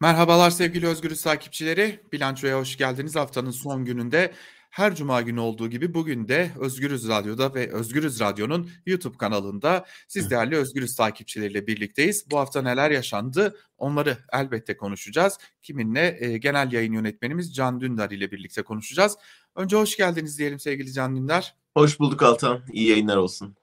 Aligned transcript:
Merhabalar 0.00 0.50
sevgili 0.50 0.86
Özgürüz 0.86 1.22
takipçileri. 1.22 2.00
Bilançoya 2.12 2.58
hoş 2.58 2.76
geldiniz. 2.76 3.16
Haftanın 3.16 3.50
son 3.50 3.84
gününde 3.84 4.32
her 4.70 4.94
cuma 4.94 5.22
günü 5.22 5.40
olduğu 5.40 5.70
gibi 5.70 5.94
bugün 5.94 6.28
de 6.28 6.50
Özgürüz 6.60 7.08
Radyo'da 7.08 7.54
ve 7.54 7.72
Özgürüz 7.72 8.20
Radyo'nun 8.20 8.70
YouTube 8.86 9.16
kanalında 9.16 9.86
siz 10.08 10.30
değerli 10.30 10.56
Özgürüz 10.56 10.96
takipçileriyle 10.96 11.66
birlikteyiz. 11.66 12.30
Bu 12.30 12.38
hafta 12.38 12.62
neler 12.62 12.90
yaşandı 12.90 13.56
onları 13.78 14.18
elbette 14.32 14.76
konuşacağız. 14.76 15.38
Kiminle? 15.62 16.16
E, 16.20 16.38
genel 16.38 16.72
yayın 16.72 16.92
yönetmenimiz 16.92 17.54
Can 17.54 17.80
Dündar 17.80 18.10
ile 18.10 18.30
birlikte 18.30 18.62
konuşacağız. 18.62 19.16
Önce 19.56 19.76
hoş 19.76 19.96
geldiniz 19.96 20.38
diyelim 20.38 20.60
sevgili 20.60 20.92
Can 20.92 21.16
Dündar. 21.16 21.54
Hoş 21.74 22.00
bulduk 22.00 22.22
Altan. 22.22 22.62
İyi 22.72 22.88
yayınlar 22.88 23.16
olsun. 23.16 23.56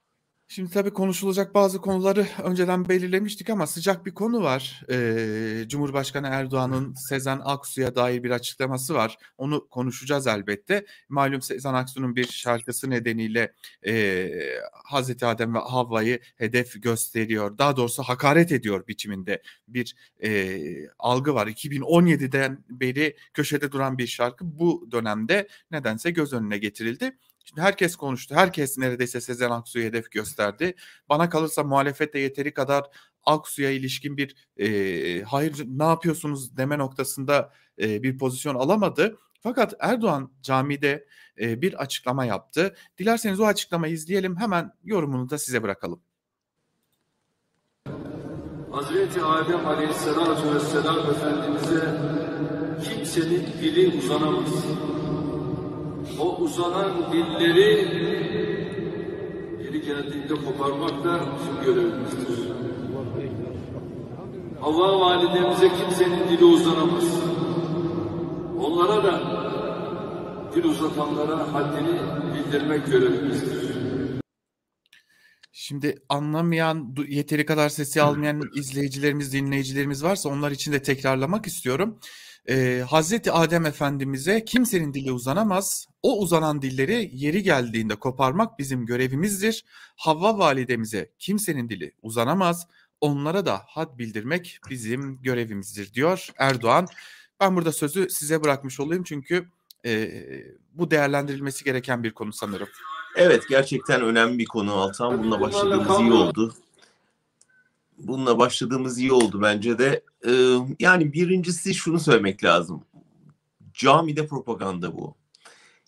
Şimdi 0.51 0.71
tabii 0.71 0.93
konuşulacak 0.93 1.53
bazı 1.53 1.81
konuları 1.81 2.27
önceden 2.43 2.89
belirlemiştik 2.89 3.49
ama 3.49 3.67
sıcak 3.67 4.05
bir 4.05 4.13
konu 4.13 4.43
var. 4.43 4.83
Ee, 4.89 5.63
Cumhurbaşkanı 5.67 6.27
Erdoğan'ın 6.27 6.93
Sezen 6.93 7.41
Aksu'ya 7.43 7.95
dair 7.95 8.23
bir 8.23 8.31
açıklaması 8.31 8.93
var. 8.93 9.17
Onu 9.37 9.67
konuşacağız 9.69 10.27
elbette. 10.27 10.85
Malum 11.09 11.41
Sezen 11.41 11.73
Aksu'nun 11.73 12.15
bir 12.15 12.27
şarkısı 12.27 12.89
nedeniyle 12.89 13.53
e, 13.87 14.29
Hazreti 14.85 15.25
Adem 15.25 15.55
ve 15.55 15.59
Havva'yı 15.59 16.19
hedef 16.35 16.83
gösteriyor. 16.83 17.57
Daha 17.57 17.77
doğrusu 17.77 18.03
hakaret 18.03 18.51
ediyor 18.51 18.87
biçiminde 18.87 19.41
bir 19.67 19.95
e, 20.23 20.59
algı 20.99 21.33
var. 21.33 21.47
2017'den 21.47 22.63
beri 22.69 23.15
köşede 23.33 23.71
duran 23.71 23.97
bir 23.97 24.07
şarkı 24.07 24.59
bu 24.59 24.87
dönemde 24.91 25.47
nedense 25.71 26.11
göz 26.11 26.33
önüne 26.33 26.57
getirildi. 26.57 27.17
Şimdi 27.51 27.61
herkes 27.61 27.95
konuştu. 27.95 28.35
Herkes 28.35 28.77
neredeyse 28.77 29.21
Sezen 29.21 29.49
Aksu'ya 29.49 29.85
hedef 29.85 30.11
gösterdi. 30.11 30.75
Bana 31.09 31.29
kalırsa 31.29 31.63
muhalefette 31.63 32.19
yeteri 32.19 32.53
kadar 32.53 32.83
Aksu'ya 33.23 33.71
ilişkin 33.71 34.17
bir 34.17 34.35
e, 34.57 35.21
hayır 35.21 35.65
ne 35.67 35.83
yapıyorsunuz 35.83 36.57
deme 36.57 36.77
noktasında 36.77 37.53
e, 37.81 38.03
bir 38.03 38.17
pozisyon 38.17 38.55
alamadı. 38.55 39.17
Fakat 39.41 39.73
Erdoğan 39.79 40.31
camide 40.41 41.05
e, 41.39 41.61
bir 41.61 41.73
açıklama 41.81 42.25
yaptı. 42.25 42.75
Dilerseniz 42.97 43.39
o 43.39 43.45
açıklamayı 43.45 43.93
izleyelim. 43.93 44.37
Hemen 44.37 44.71
yorumunu 44.83 45.29
da 45.29 45.37
size 45.37 45.63
bırakalım. 45.63 46.01
Hazreti 48.71 49.21
Adem 49.21 49.67
Aleyhisselatü 49.67 50.55
Vesselam 50.55 51.11
Efendimiz'e 51.11 51.97
kimsenin 52.83 53.47
dili 53.61 53.97
uzanamaz 53.97 54.65
o 56.19 56.35
uzanan 56.35 57.11
dilleri 57.13 57.69
yeri 59.63 59.81
geldiğinde 59.81 60.35
koparmak 60.45 61.03
da 61.03 61.19
bizim 61.35 61.65
görevimizdir. 61.65 62.51
Havva 64.61 64.99
validemize 64.99 65.69
kimsenin 65.69 66.29
dili 66.29 66.45
uzanamaz. 66.45 67.05
Onlara 68.59 69.03
da 69.03 69.21
dil 70.55 70.63
uzatanlara 70.63 71.53
haddini 71.53 71.99
bildirmek 72.33 72.85
görevimizdir. 72.85 73.71
Şimdi 75.51 75.95
anlamayan, 76.09 76.95
yeteri 77.07 77.45
kadar 77.45 77.69
sesi 77.69 78.01
almayan 78.01 78.41
izleyicilerimiz, 78.55 79.33
dinleyicilerimiz 79.33 80.03
varsa 80.03 80.29
onlar 80.29 80.51
için 80.51 80.71
de 80.71 80.81
tekrarlamak 80.81 81.47
istiyorum 81.47 81.99
e, 82.49 82.83
Hazreti 82.89 83.31
Adem 83.31 83.65
Efendimiz'e 83.65 84.45
kimsenin 84.45 84.93
dili 84.93 85.11
uzanamaz. 85.11 85.87
O 86.03 86.19
uzanan 86.19 86.61
dilleri 86.61 87.09
yeri 87.13 87.43
geldiğinde 87.43 87.95
koparmak 87.95 88.59
bizim 88.59 88.85
görevimizdir. 88.85 89.65
Havva 89.95 90.37
validemize 90.37 91.11
kimsenin 91.19 91.69
dili 91.69 91.93
uzanamaz. 92.01 92.67
Onlara 93.01 93.45
da 93.45 93.61
had 93.67 93.97
bildirmek 93.97 94.59
bizim 94.69 95.21
görevimizdir 95.21 95.93
diyor 95.93 96.27
Erdoğan. 96.37 96.87
Ben 97.39 97.55
burada 97.55 97.71
sözü 97.71 98.09
size 98.09 98.43
bırakmış 98.43 98.79
olayım 98.79 99.03
çünkü 99.03 99.47
e, 99.85 100.11
bu 100.73 100.91
değerlendirilmesi 100.91 101.63
gereken 101.63 102.03
bir 102.03 102.11
konu 102.11 102.33
sanırım. 102.33 102.67
Evet 103.15 103.43
gerçekten 103.49 104.01
önemli 104.01 104.39
bir 104.39 104.45
konu 104.45 104.73
Altan. 104.73 105.19
Bununla 105.19 105.41
başladığımız 105.41 105.99
iyi 105.99 106.13
oldu 106.13 106.55
bununla 108.07 108.39
başladığımız 108.39 108.99
iyi 108.99 109.11
oldu 109.11 109.41
bence 109.41 109.77
de. 109.77 110.03
Ee, 110.27 110.55
yani 110.79 111.13
birincisi 111.13 111.73
şunu 111.73 111.99
söylemek 111.99 112.43
lazım. 112.43 112.83
Camide 113.73 114.27
propaganda 114.27 114.97
bu. 114.97 115.15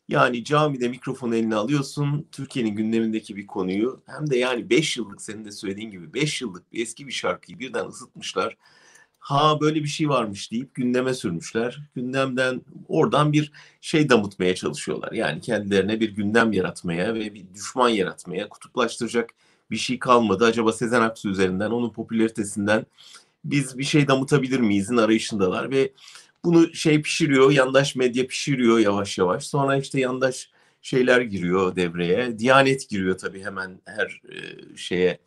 Yani 0.07 0.43
camide 0.43 0.87
mikrofonu 0.87 1.35
eline 1.35 1.55
alıyorsun, 1.55 2.27
Türkiye'nin 2.31 2.75
gündemindeki 2.75 3.35
bir 3.35 3.47
konuyu 3.47 4.01
hem 4.05 4.29
de 4.29 4.37
yani 4.37 4.69
5 4.69 4.97
yıllık 4.97 5.21
senin 5.21 5.45
de 5.45 5.51
söylediğin 5.51 5.91
gibi 5.91 6.13
5 6.13 6.41
yıllık 6.41 6.73
bir 6.73 6.81
eski 6.81 7.07
bir 7.07 7.11
şarkıyı 7.11 7.59
birden 7.59 7.85
ısıtmışlar. 7.87 8.57
Ha 9.19 9.57
böyle 9.61 9.83
bir 9.83 9.87
şey 9.87 10.09
varmış 10.09 10.51
deyip 10.51 10.75
gündeme 10.75 11.13
sürmüşler. 11.13 11.79
Gündemden 11.95 12.61
oradan 12.87 13.33
bir 13.33 13.51
şey 13.81 14.09
damıtmaya 14.09 14.55
çalışıyorlar. 14.55 15.11
Yani 15.11 15.41
kendilerine 15.41 15.99
bir 15.99 16.09
gündem 16.09 16.53
yaratmaya 16.53 17.13
ve 17.13 17.33
bir 17.33 17.53
düşman 17.53 17.89
yaratmaya, 17.89 18.49
kutuplaştıracak 18.49 19.29
bir 19.71 19.77
şey 19.77 19.99
kalmadı. 19.99 20.45
Acaba 20.45 20.73
Sezen 20.73 21.01
Aksu 21.01 21.29
üzerinden 21.29 21.71
onun 21.71 21.89
popülaritesinden 21.89 22.85
biz 23.45 23.77
bir 23.77 23.83
şey 23.83 24.07
damıtabilir 24.07 24.59
miyizin 24.59 24.97
arayışındalar 24.97 25.71
ve 25.71 25.93
bunu 26.45 26.73
şey 26.73 27.01
pişiriyor, 27.01 27.51
yandaş 27.51 27.95
medya 27.95 28.27
pişiriyor 28.27 28.79
yavaş 28.79 29.17
yavaş. 29.17 29.47
Sonra 29.47 29.77
işte 29.77 29.99
yandaş 29.99 30.51
şeyler 30.81 31.21
giriyor 31.21 31.75
devreye. 31.75 32.39
Diyanet 32.39 32.89
giriyor 32.89 33.17
tabii 33.17 33.43
hemen 33.43 33.81
her 33.85 34.21
e, 34.29 34.37
şeye 34.77 35.19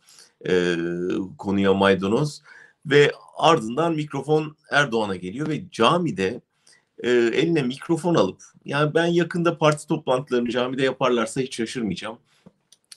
e, 0.47 0.75
konuya 1.37 1.73
maydanoz 1.73 2.41
ve 2.85 3.11
ardından 3.37 3.95
mikrofon 3.95 4.55
Erdoğan'a 4.71 5.15
geliyor 5.15 5.47
ve 5.47 5.69
camide 5.71 6.41
e, 7.03 7.09
eline 7.11 7.61
mikrofon 7.61 8.15
alıp 8.15 8.43
yani 8.65 8.93
ben 8.93 9.05
yakında 9.05 9.57
parti 9.57 9.87
toplantılarını 9.87 10.49
camide 10.49 10.83
yaparlarsa 10.83 11.41
hiç 11.41 11.55
şaşırmayacağım 11.55 12.17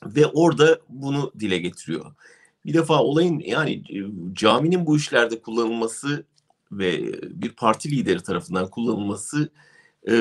ve 0.07 0.27
orada 0.27 0.81
bunu 0.89 1.33
dile 1.39 1.59
getiriyor. 1.59 2.15
Bir 2.67 2.75
defa 2.75 3.03
olayın 3.03 3.39
yani 3.39 3.73
e, 3.73 3.99
caminin 4.33 4.87
bu 4.87 4.97
işlerde 4.97 5.41
kullanılması 5.41 6.25
ve 6.73 7.13
bir 7.23 7.51
parti 7.51 7.91
lideri 7.91 8.23
tarafından 8.23 8.71
kullanılması 8.71 9.51
e, 10.09 10.13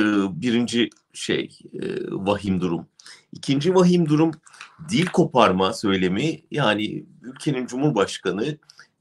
birinci 0.41 0.89
şey 1.13 1.59
e, 1.73 1.79
vahim 2.11 2.61
durum. 2.61 2.87
İkinci 3.31 3.75
vahim 3.75 4.09
durum 4.09 4.31
dil 4.89 5.05
koparma 5.05 5.73
söylemi 5.73 6.41
yani 6.51 7.05
ülkenin 7.21 7.67
cumhurbaşkanı 7.67 8.57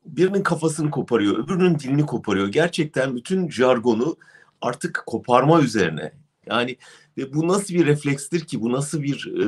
birinin 0.06 0.42
kafasını 0.42 0.90
koparıyor, 0.90 1.44
öbürünün 1.44 1.78
dilini 1.78 2.06
koparıyor. 2.06 2.48
Gerçekten 2.48 3.16
bütün 3.16 3.50
jargonu 3.50 4.16
artık 4.60 5.02
koparma 5.06 5.60
üzerine. 5.60 6.12
Yani 6.50 6.76
ve 7.18 7.34
bu 7.34 7.48
nasıl 7.48 7.74
bir 7.74 7.86
reflekstir 7.86 8.40
ki, 8.40 8.60
bu 8.60 8.72
nasıl 8.72 9.02
bir 9.02 9.26
e, 9.26 9.46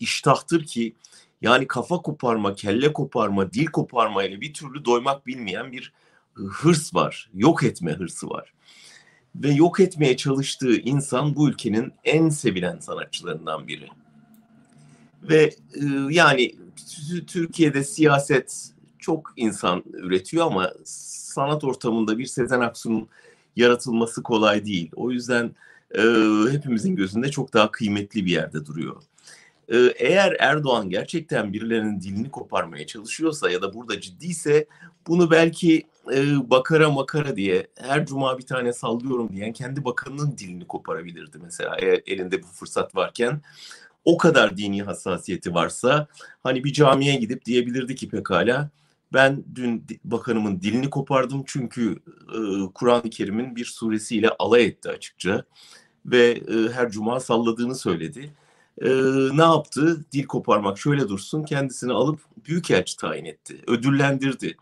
iştahtır 0.00 0.64
ki, 0.64 0.94
yani 1.42 1.66
kafa 1.66 2.02
koparma, 2.02 2.54
kelle 2.54 2.92
koparma, 2.92 3.52
dil 3.52 3.66
koparma 3.66 4.24
ile 4.24 4.40
bir 4.40 4.54
türlü 4.54 4.84
doymak 4.84 5.26
bilmeyen 5.26 5.72
bir 5.72 5.92
hırs 6.34 6.94
var. 6.94 7.30
Yok 7.34 7.62
etme 7.62 7.92
hırsı 7.92 8.30
var. 8.30 8.52
Ve 9.34 9.50
yok 9.50 9.80
etmeye 9.80 10.16
çalıştığı 10.16 10.76
insan 10.76 11.36
bu 11.36 11.48
ülkenin 11.48 11.92
en 12.04 12.28
sevilen 12.28 12.78
sanatçılarından 12.78 13.68
biri. 13.68 13.88
Ve 15.22 15.42
e, 15.74 15.84
yani 16.10 16.54
Türkiye'de 17.26 17.84
siyaset 17.84 18.70
çok 18.98 19.32
insan 19.36 19.82
üretiyor 19.92 20.46
ama 20.46 20.72
sanat 20.84 21.64
ortamında 21.64 22.18
bir 22.18 22.26
Sezen 22.26 22.60
Aksu'nun 22.60 23.08
yaratılması 23.56 24.22
kolay 24.22 24.64
değil. 24.64 24.90
O 24.96 25.10
yüzden 25.10 25.50
e, 25.96 26.02
hepimizin 26.52 26.96
gözünde 26.96 27.30
çok 27.30 27.54
daha 27.54 27.70
kıymetli 27.70 28.26
bir 28.26 28.30
yerde 28.30 28.66
duruyor. 28.66 29.02
E, 29.68 29.76
eğer 29.76 30.36
Erdoğan 30.38 30.90
gerçekten 30.90 31.52
birilerinin 31.52 32.00
dilini 32.00 32.30
koparmaya 32.30 32.86
çalışıyorsa 32.86 33.50
ya 33.50 33.62
da 33.62 33.74
burada 33.74 34.00
ciddiyse 34.00 34.66
bunu 35.06 35.30
belki 35.30 35.86
e, 36.14 36.50
bakara 36.50 36.90
makara 36.90 37.36
diye 37.36 37.66
her 37.76 38.06
cuma 38.06 38.38
bir 38.38 38.46
tane 38.46 38.72
sallıyorum 38.72 39.28
diyen 39.32 39.52
kendi 39.52 39.84
bakanının 39.84 40.38
dilini 40.38 40.66
koparabilirdi 40.66 41.38
mesela 41.42 41.76
eğer 41.80 42.02
elinde 42.06 42.42
bu 42.42 42.46
fırsat 42.46 42.96
varken 42.96 43.40
o 44.04 44.16
kadar 44.16 44.56
dini 44.56 44.82
hassasiyeti 44.82 45.54
varsa 45.54 46.06
hani 46.42 46.64
bir 46.64 46.72
camiye 46.72 47.16
gidip 47.16 47.44
diyebilirdi 47.44 47.94
ki 47.94 48.08
pekala 48.08 48.70
ben 49.12 49.44
dün 49.54 49.86
bakanımın 50.04 50.60
dilini 50.60 50.90
kopardım 50.90 51.42
çünkü 51.46 51.96
e, 52.28 52.38
Kur'an-ı 52.74 53.10
Kerim'in 53.10 53.56
bir 53.56 53.64
suresiyle 53.64 54.30
alay 54.38 54.64
etti 54.64 54.88
açıkça 54.88 55.44
ve 56.06 56.30
e, 56.30 56.72
her 56.72 56.90
cuma 56.90 57.20
salladığını 57.20 57.74
söyledi. 57.74 58.34
E, 58.82 58.88
ne 59.36 59.42
yaptı? 59.42 60.04
Dil 60.12 60.26
koparmak 60.26 60.78
şöyle 60.78 61.08
dursun 61.08 61.42
kendisini 61.42 61.92
alıp 61.92 62.20
büyükelçi 62.46 62.96
tayin 62.96 63.24
etti, 63.24 63.56
ödüllendirdi. 63.66 64.56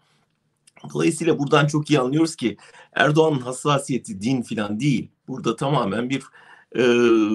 Dolayısıyla 0.95 1.39
buradan 1.39 1.67
çok 1.67 1.91
iyi 1.91 2.01
anlıyoruz 2.01 2.37
ki 2.37 2.57
Erdoğan'ın 2.93 3.41
hassasiyeti 3.41 4.21
din 4.21 4.43
filan 4.43 4.81
değil. 4.81 5.09
Burada 5.29 5.57
tamamen 5.57 6.11
bir 6.11 6.23
e, 6.77 6.85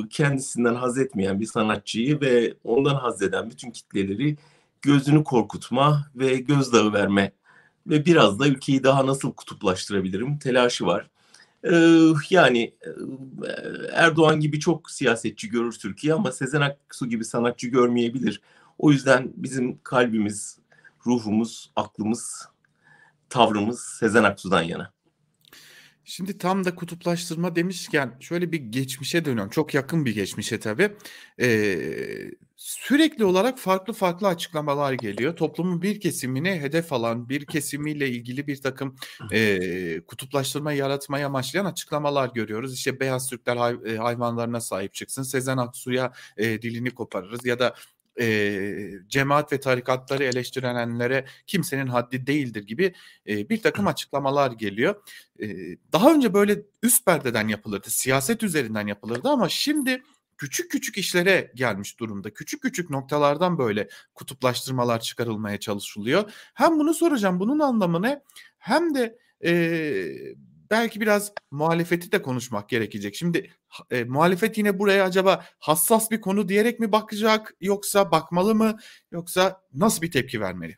kendisinden 0.10 0.76
haz 0.76 0.98
etmeyen 0.98 1.40
bir 1.40 1.46
sanatçıyı 1.46 2.22
ve 2.22 2.54
ondan 2.64 2.96
haz 2.96 3.22
eden 3.22 3.50
bütün 3.50 3.72
kitleleri 3.72 4.38
gözünü 4.82 5.24
korkutma 5.24 6.12
ve 6.16 6.38
gözdağı 6.38 6.94
verme 6.94 7.32
ve 7.88 8.06
biraz 8.06 8.40
da 8.40 8.48
ülkeyi 8.48 8.84
daha 8.84 9.06
nasıl 9.06 9.34
kutuplaştırabilirim 9.34 10.38
telaşı 10.38 10.86
var. 10.86 11.10
Ee, 11.64 12.14
yani 12.30 12.76
e, 12.82 12.90
Erdoğan 13.94 14.40
gibi 14.40 14.60
çok 14.60 14.92
siyasetçi 14.92 15.50
görür 15.50 15.74
Türkiye 15.74 16.14
ama 16.14 16.32
Sezen 16.32 16.62
Aksu 16.62 17.08
gibi 17.10 17.26
sanatçı 17.26 17.68
görmeyebilir. 17.68 18.42
O 18.78 18.92
yüzden 18.92 19.32
bizim 19.36 19.80
kalbimiz, 19.84 20.60
ruhumuz, 21.06 21.72
aklımız, 21.76 22.48
tavrımız 23.30 23.80
Sezen 23.80 24.24
Aksu'dan 24.24 24.62
yana. 24.62 24.94
Şimdi 26.04 26.38
tam 26.38 26.66
da 26.66 26.76
kutuplaştırma 26.76 27.56
demişken 27.56 28.18
şöyle 28.20 28.52
bir 28.52 28.58
geçmişe 28.58 29.26
dönüyorum. 29.26 29.50
Çok 29.50 29.74
yakın 29.74 30.06
bir 30.06 30.16
geçmişe 30.16 30.60
tabii. 30.60 30.92
Ee, 31.42 32.32
sürekli 32.56 33.26
olarak 33.26 33.60
farklı 33.60 33.94
farklı 33.94 34.28
açıklamalar 34.28 34.94
geliyor. 34.94 35.36
Toplumun 35.36 35.82
bir 35.82 36.00
kesimini 36.00 36.50
hedef 36.50 36.94
alan, 36.94 37.30
bir 37.30 37.46
kesimiyle 37.46 38.10
ilgili 38.10 38.48
bir 38.48 38.62
takım 38.62 38.96
e, 39.32 40.02
kutuplaştırma 40.08 40.72
yaratmaya 40.72 41.28
amaçlayan 41.28 41.66
açıklamalar 41.66 42.30
görüyoruz. 42.34 42.74
İşte 42.74 43.00
beyaz 43.00 43.30
Türkler 43.30 43.58
hay, 43.58 43.96
hayvanlarına 43.98 44.62
sahip 44.62 44.94
çıksın, 44.94 45.24
Sezen 45.24 45.58
Aksu'ya 45.58 46.14
e, 46.38 46.62
dilini 46.62 46.92
koparırız 46.92 47.46
ya 47.46 47.60
da 47.60 47.76
e, 48.20 48.92
cemaat 49.08 49.54
ve 49.54 49.60
tarikatları 49.60 50.24
eleştirenlere 50.24 51.26
kimsenin 51.48 51.88
haddi 51.88 52.28
değildir 52.28 52.64
gibi 52.64 52.94
e, 53.28 53.50
bir 53.50 53.62
takım 53.62 53.88
açıklamalar 53.88 54.52
geliyor. 54.52 55.04
E, 55.42 55.48
daha 55.94 56.14
önce 56.14 56.34
böyle 56.34 56.62
üst 56.84 57.06
perdeden 57.06 57.48
yapılırdı, 57.48 57.90
siyaset 57.90 58.44
üzerinden 58.44 58.88
yapılırdı 58.88 59.30
ama 59.30 59.50
şimdi 59.50 60.04
küçük 60.38 60.72
küçük 60.72 60.98
işlere 60.98 61.52
gelmiş 61.56 62.00
durumda. 62.00 62.34
Küçük 62.34 62.62
küçük 62.62 62.90
noktalardan 62.90 63.58
böyle 63.58 63.90
kutuplaştırmalar 64.16 65.00
çıkarılmaya 65.00 65.60
çalışılıyor. 65.60 66.32
Hem 66.54 66.80
bunu 66.80 66.94
soracağım, 66.94 67.40
bunun 67.40 67.60
anlamı 67.60 68.02
ne? 68.02 68.22
Hem 68.58 68.96
de 68.96 69.18
e, 69.46 69.52
belki 70.72 71.02
biraz 71.02 71.32
muhalefeti 71.52 72.12
de 72.12 72.22
konuşmak 72.22 72.70
gerekecek. 72.70 73.16
Şimdi 73.16 73.52
e, 73.92 74.04
muhalefet 74.04 74.58
yine 74.58 74.80
buraya 74.80 75.06
acaba 75.06 75.46
hassas 75.60 76.12
bir 76.12 76.22
konu 76.22 76.50
diyerek 76.50 76.80
mi 76.80 76.92
bakacak 76.92 77.56
yoksa 77.62 78.12
bakmalı 78.12 78.56
mı 78.56 78.78
yoksa 79.12 79.62
nasıl 79.74 80.02
bir 80.02 80.12
tepki 80.12 80.42
vermeli? 80.42 80.78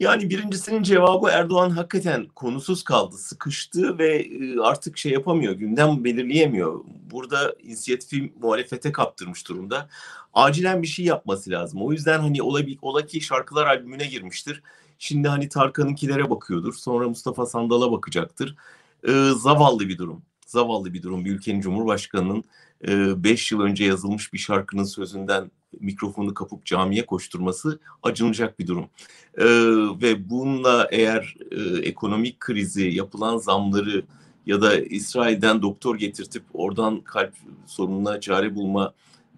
Yani 0.00 0.30
birincisinin 0.30 0.82
cevabı 0.82 1.28
Erdoğan 1.28 1.70
hakikaten 1.70 2.26
konusuz 2.26 2.84
kaldı, 2.84 3.16
sıkıştı 3.16 3.98
ve 3.98 4.16
e, 4.16 4.58
artık 4.60 4.98
şey 4.98 5.12
yapamıyor, 5.12 5.52
gündem 5.52 6.04
belirleyemiyor. 6.04 6.80
Burada 7.10 7.54
inisiyatifi 7.62 8.32
muhalefete 8.40 8.92
kaptırmış 8.92 9.48
durumda. 9.48 9.88
Acilen 10.34 10.82
bir 10.82 10.86
şey 10.86 11.04
yapması 11.04 11.50
lazım. 11.50 11.82
O 11.82 11.92
yüzden 11.92 12.18
hani 12.18 12.42
ola, 12.42 12.60
ola 12.82 13.06
ki 13.06 13.20
şarkılar 13.20 13.66
albümüne 13.66 14.06
girmiştir. 14.06 14.62
Şimdi 14.98 15.28
hani 15.28 15.48
Tarkan'ınkilere 15.48 16.30
bakıyordur. 16.30 16.74
Sonra 16.74 17.08
Mustafa 17.08 17.46
Sandal'a 17.46 17.92
bakacaktır. 17.92 18.56
Ee, 19.08 19.30
zavallı 19.36 19.88
bir 19.88 19.98
durum. 19.98 20.22
Zavallı 20.46 20.94
bir 20.94 21.02
durum. 21.02 21.24
Bir 21.24 21.30
ülkenin 21.30 21.60
Cumhurbaşkanı'nın 21.60 22.44
5 23.22 23.52
e, 23.52 23.54
yıl 23.54 23.62
önce 23.62 23.84
yazılmış 23.84 24.32
bir 24.32 24.38
şarkının 24.38 24.84
sözünden 24.84 25.50
mikrofonu 25.80 26.34
kapıp 26.34 26.64
camiye 26.66 27.06
koşturması 27.06 27.80
acınacak 28.02 28.58
bir 28.58 28.66
durum. 28.66 28.84
Ee, 29.38 29.44
ve 30.02 30.30
bununla 30.30 30.88
eğer 30.90 31.36
e, 31.50 31.60
ekonomik 31.78 32.40
krizi, 32.40 32.82
yapılan 32.82 33.36
zamları 33.36 34.02
ya 34.46 34.62
da 34.62 34.76
İsrail'den 34.76 35.62
doktor 35.62 35.98
getirtip 35.98 36.42
oradan 36.54 37.00
kalp 37.00 37.34
sorununa 37.66 38.20
çare 38.20 38.54
bulma 38.54 38.94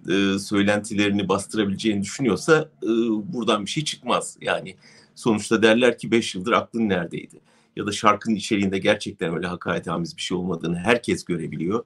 e, 0.09 0.39
söylentilerini 0.39 1.29
bastırabileceğini 1.29 2.03
düşünüyorsa 2.03 2.69
e, 2.83 2.89
buradan 3.33 3.65
bir 3.65 3.71
şey 3.71 3.85
çıkmaz. 3.85 4.37
Yani 4.41 4.77
sonuçta 5.17 5.63
derler 5.63 5.99
ki 5.99 6.11
5 6.11 6.35
yıldır 6.35 6.53
aklın 6.53 6.89
neredeydi? 6.89 7.41
Ya 7.77 7.87
da 7.87 7.93
şarkının 7.93 8.35
içeriğinde 8.35 8.79
gerçekten 8.79 9.35
öyle 9.35 9.47
hakaretamiz 9.47 10.17
bir 10.17 10.23
şey 10.23 10.37
olmadığını 10.37 10.79
herkes 10.79 11.25
görebiliyor. 11.25 11.85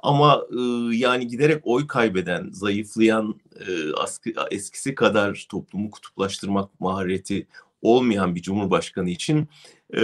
Ama 0.00 0.42
e, 0.52 0.60
yani 0.96 1.26
giderek 1.28 1.60
oy 1.64 1.86
kaybeden, 1.86 2.50
zayıflayan, 2.52 3.40
e, 3.68 3.92
askı, 3.92 4.30
eskisi 4.50 4.94
kadar 4.94 5.46
toplumu 5.50 5.90
kutuplaştırmak 5.90 6.80
mahareti 6.80 7.46
olmayan 7.82 8.34
bir 8.34 8.42
cumhurbaşkanı 8.42 9.10
için 9.10 9.48
e, 9.94 10.00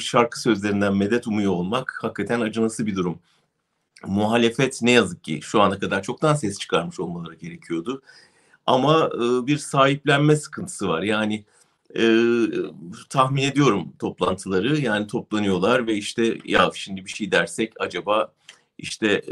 şarkı 0.00 0.40
sözlerinden 0.40 0.96
medet 0.96 1.26
umuyor 1.26 1.52
olmak 1.52 1.98
hakikaten 2.02 2.40
acınası 2.40 2.86
bir 2.86 2.96
durum. 2.96 3.18
Muhalefet 4.06 4.82
ne 4.82 4.90
yazık 4.90 5.24
ki 5.24 5.40
şu 5.42 5.60
ana 5.60 5.78
kadar 5.78 6.02
çoktan 6.02 6.34
ses 6.34 6.58
çıkarmış 6.58 7.00
olmaları 7.00 7.34
gerekiyordu. 7.34 8.02
Ama 8.66 9.10
e, 9.14 9.46
bir 9.46 9.58
sahiplenme 9.58 10.36
sıkıntısı 10.36 10.88
var. 10.88 11.02
Yani 11.02 11.44
e, 11.98 12.04
tahmin 13.08 13.42
ediyorum 13.42 13.92
toplantıları. 13.98 14.80
Yani 14.80 15.06
toplanıyorlar 15.06 15.86
ve 15.86 15.94
işte 15.94 16.38
ya 16.44 16.70
şimdi 16.74 17.04
bir 17.04 17.10
şey 17.10 17.32
dersek 17.32 17.72
acaba 17.80 18.32
işte 18.78 19.22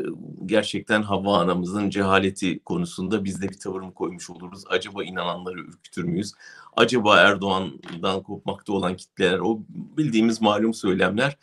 gerçekten 0.47 1.03
Havva 1.03 1.39
anamızın 1.39 1.91
cehaleti 1.91 2.59
konusunda 2.59 3.25
biz 3.25 3.43
de 3.43 3.49
bir 3.49 3.59
tavır 3.59 3.81
mı 3.81 3.95
koymuş 3.95 4.31
oluruz? 4.31 4.65
Acaba 4.69 5.05
inananları 5.05 5.61
ürkütür 5.61 6.05
müyüz? 6.05 6.33
Acaba 6.77 7.19
Erdoğan'dan 7.21 8.23
kopmakta 8.23 8.73
olan 8.73 8.97
kitleler, 8.97 9.39
o 9.39 9.61
bildiğimiz 9.69 10.41
malum 10.41 10.75
söylemler 10.75 11.37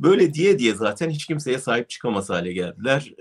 böyle 0.00 0.34
diye 0.34 0.58
diye 0.58 0.74
zaten 0.74 1.10
hiç 1.10 1.26
kimseye 1.26 1.58
sahip 1.58 1.90
çıkamaz 1.90 2.30
hale 2.30 2.52
geldiler 2.52 3.14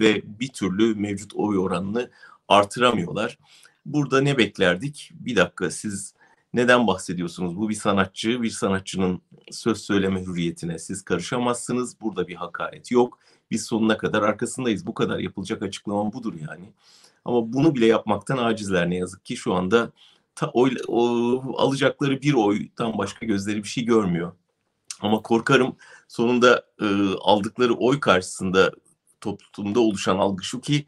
ve 0.00 0.22
bir 0.40 0.48
türlü 0.48 0.94
mevcut 0.94 1.34
oy 1.34 1.58
oranını 1.58 2.10
artıramıyorlar. 2.48 3.38
Burada 3.86 4.20
ne 4.20 4.38
beklerdik? 4.38 5.10
Bir 5.14 5.36
dakika 5.36 5.70
siz 5.70 6.14
neden 6.54 6.86
bahsediyorsunuz? 6.86 7.56
Bu 7.56 7.68
bir 7.68 7.74
sanatçı, 7.74 8.42
bir 8.42 8.50
sanatçının 8.50 9.22
söz 9.50 9.78
söyleme 9.78 10.22
hürriyetine 10.22 10.78
siz 10.78 11.02
karışamazsınız. 11.02 12.00
Burada 12.00 12.28
bir 12.28 12.34
hakaret 12.34 12.90
yok 12.90 13.18
biz 13.50 13.64
sonuna 13.64 13.98
kadar 13.98 14.22
arkasındayız. 14.22 14.86
Bu 14.86 14.94
kadar 14.94 15.18
yapılacak 15.18 15.62
açıklamam 15.62 16.12
budur 16.12 16.34
yani. 16.48 16.72
Ama 17.24 17.52
bunu 17.52 17.74
bile 17.74 17.86
yapmaktan 17.86 18.38
acizler 18.38 18.90
ne 18.90 18.96
yazık 18.96 19.24
ki 19.24 19.36
şu 19.36 19.54
anda 19.54 19.92
ta, 20.34 20.50
oy, 20.50 20.76
o, 20.88 21.02
alacakları 21.56 22.22
bir 22.22 22.34
oydan 22.34 22.98
başka 22.98 23.26
gözleri 23.26 23.62
bir 23.62 23.68
şey 23.68 23.84
görmüyor. 23.84 24.32
Ama 25.00 25.22
korkarım 25.22 25.76
sonunda 26.08 26.64
e, 26.80 26.86
aldıkları 27.20 27.74
oy 27.74 28.00
karşısında 28.00 28.72
toplumda 29.20 29.80
oluşan 29.80 30.18
algı 30.18 30.44
şu 30.44 30.60
ki 30.60 30.86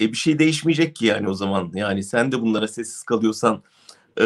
e, 0.00 0.12
bir 0.12 0.16
şey 0.16 0.38
değişmeyecek 0.38 0.96
ki 0.96 1.06
yani 1.06 1.28
o 1.28 1.34
zaman. 1.34 1.72
Yani 1.74 2.02
sen 2.02 2.32
de 2.32 2.40
bunlara 2.42 2.68
sessiz 2.68 3.02
kalıyorsan 3.02 3.62
e, 4.20 4.24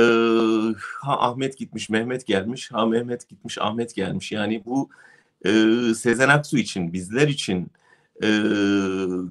ha 1.01 1.21
Ahmet 1.21 1.59
gitmiş 1.59 1.89
Mehmet 1.89 2.27
gelmiş 2.27 2.73
ha 2.73 2.87
Mehmet 2.87 3.29
gitmiş 3.29 3.59
Ahmet 3.59 3.95
gelmiş. 3.95 4.33
Yani 4.33 4.63
bu 4.67 4.91
e, 5.45 5.51
Sezen 5.95 6.29
Aksu 6.29 6.59
için 6.59 6.93
bizler 6.93 7.29
için 7.29 7.71
e, 8.23 8.29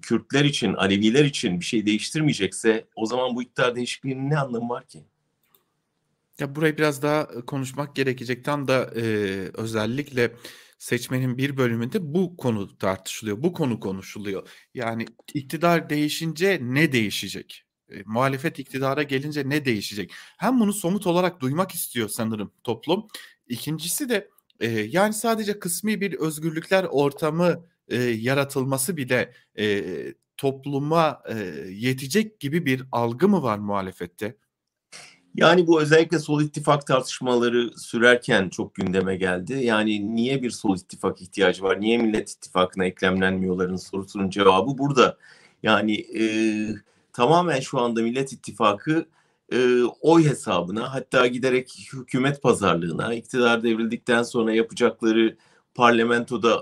Kürtler 0.02 0.46
için, 0.46 0.74
Aleviler 0.74 1.26
için 1.26 1.60
bir 1.60 1.66
şey 1.66 1.86
değiştirmeyecekse 1.86 2.86
o 2.96 3.06
zaman 3.06 3.36
bu 3.36 3.44
iktidar 3.44 3.76
değişikliğinin 3.76 4.30
ne 4.30 4.40
anlamı 4.40 4.70
var 4.70 4.88
ki? 4.88 5.04
Ya 6.40 6.56
burayı 6.56 6.78
biraz 6.78 7.02
daha 7.02 7.28
konuşmak 7.46 7.96
gerekecek. 7.96 8.46
Tam 8.46 8.68
da 8.68 8.92
e, 8.96 9.02
özellikle 9.54 10.32
seçmenin 10.80 11.38
bir 11.38 11.58
bölümünde 11.58 12.14
bu 12.14 12.38
konu 12.38 12.78
tartışılıyor. 12.78 13.44
Bu 13.44 13.54
konu 13.54 13.80
konuşuluyor. 13.80 14.50
Yani 14.74 15.06
iktidar 15.34 15.90
değişince 15.90 16.60
ne 16.62 16.92
değişecek? 16.92 17.67
E, 17.92 18.04
muhalefet 18.06 18.60
iktidara 18.60 19.04
gelince 19.04 19.50
ne 19.50 19.66
değişecek? 19.66 20.12
Hem 20.38 20.60
bunu 20.60 20.74
somut 20.74 21.08
olarak 21.08 21.40
duymak 21.40 21.72
istiyor 21.72 22.10
sanırım 22.10 22.52
toplum. 22.64 23.08
İkincisi 23.48 24.10
de 24.10 24.30
e, 24.60 24.68
yani 24.70 25.14
sadece 25.14 25.60
kısmi 25.60 26.02
bir 26.02 26.14
özgürlükler 26.14 26.84
ortamı 26.84 27.66
e, 27.88 27.98
yaratılması 28.04 28.98
bile 28.98 29.34
e, 29.60 29.84
topluma 30.38 31.22
e, 31.30 31.36
yetecek 31.70 32.40
gibi 32.40 32.66
bir 32.66 32.84
algı 32.92 33.28
mı 33.28 33.44
var 33.44 33.58
muhalefette? 33.58 34.38
Yani 35.36 35.68
bu 35.68 35.82
özellikle 35.82 36.20
sol 36.20 36.42
ittifak 36.42 36.88
tartışmaları 36.88 37.80
sürerken 37.80 38.50
çok 38.50 38.76
gündeme 38.76 39.16
geldi. 39.16 39.54
Yani 39.54 40.16
niye 40.16 40.44
bir 40.44 40.50
sol 40.50 40.78
ittifak 40.78 41.22
ihtiyacı 41.22 41.64
var? 41.64 41.82
Niye 41.82 41.98
Millet 41.98 42.32
İttifakı'na 42.32 42.86
eklemlenmiyorların 42.86 43.76
sorusunun 43.76 44.30
cevabı 44.30 44.78
burada. 44.78 45.18
Yani 45.64 45.96
e, 45.96 46.24
tamamen 47.18 47.60
şu 47.60 47.80
anda 47.80 48.02
Millet 48.02 48.34
İttifakı 48.34 49.06
e, 49.54 49.84
oy 49.84 50.26
hesabına 50.26 50.94
hatta 50.94 51.28
giderek 51.28 51.90
hükümet 51.94 52.42
pazarlığına, 52.42 53.14
iktidar 53.14 53.64
devrildikten 53.64 54.24
sonra 54.24 54.54
yapacakları 54.54 55.38
parlamentoda 55.76 56.62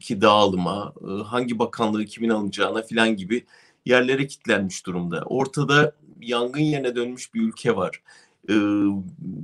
ki 0.00 0.20
dağılıma, 0.20 0.92
hangi 1.26 1.58
bakanlığı 1.58 2.04
kimin 2.04 2.28
alınacağına 2.28 2.82
filan 2.82 3.16
gibi 3.16 3.46
yerlere 3.86 4.26
kilitlenmiş 4.26 4.86
durumda. 4.86 5.22
Ortada 5.26 5.92
yangın 6.20 6.60
yerine 6.60 6.96
dönmüş 6.96 7.34
bir 7.34 7.42
ülke 7.42 7.76
var. 7.76 8.02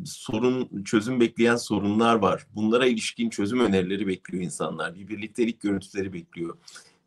sorun 0.04 0.82
çözüm 0.84 1.20
bekleyen 1.20 1.56
sorunlar 1.56 2.14
var. 2.14 2.46
Bunlara 2.54 2.86
ilişkin 2.86 3.30
çözüm 3.30 3.60
önerileri 3.60 4.06
bekliyor 4.06 4.44
insanlar. 4.44 4.94
Bir 4.94 5.08
birliktelik 5.08 5.60
görüntüleri 5.60 6.12
bekliyor. 6.12 6.56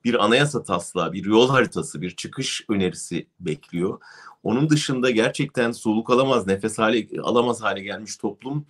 Bir 0.04 0.25
anayasa 0.25 0.63
taslağı, 0.63 1.13
bir 1.13 1.25
yol 1.25 1.50
haritası, 1.50 2.01
bir 2.01 2.16
çıkış 2.16 2.66
önerisi 2.70 3.27
bekliyor. 3.39 4.00
Onun 4.44 4.70
dışında 4.70 5.10
gerçekten 5.12 5.72
soluk 5.72 6.10
alamaz, 6.10 6.48
nefes 6.48 6.77
hale 6.77 7.08
alamaz 7.22 7.62
hale 7.62 7.82
gelmiş 7.82 8.18
toplum 8.18 8.66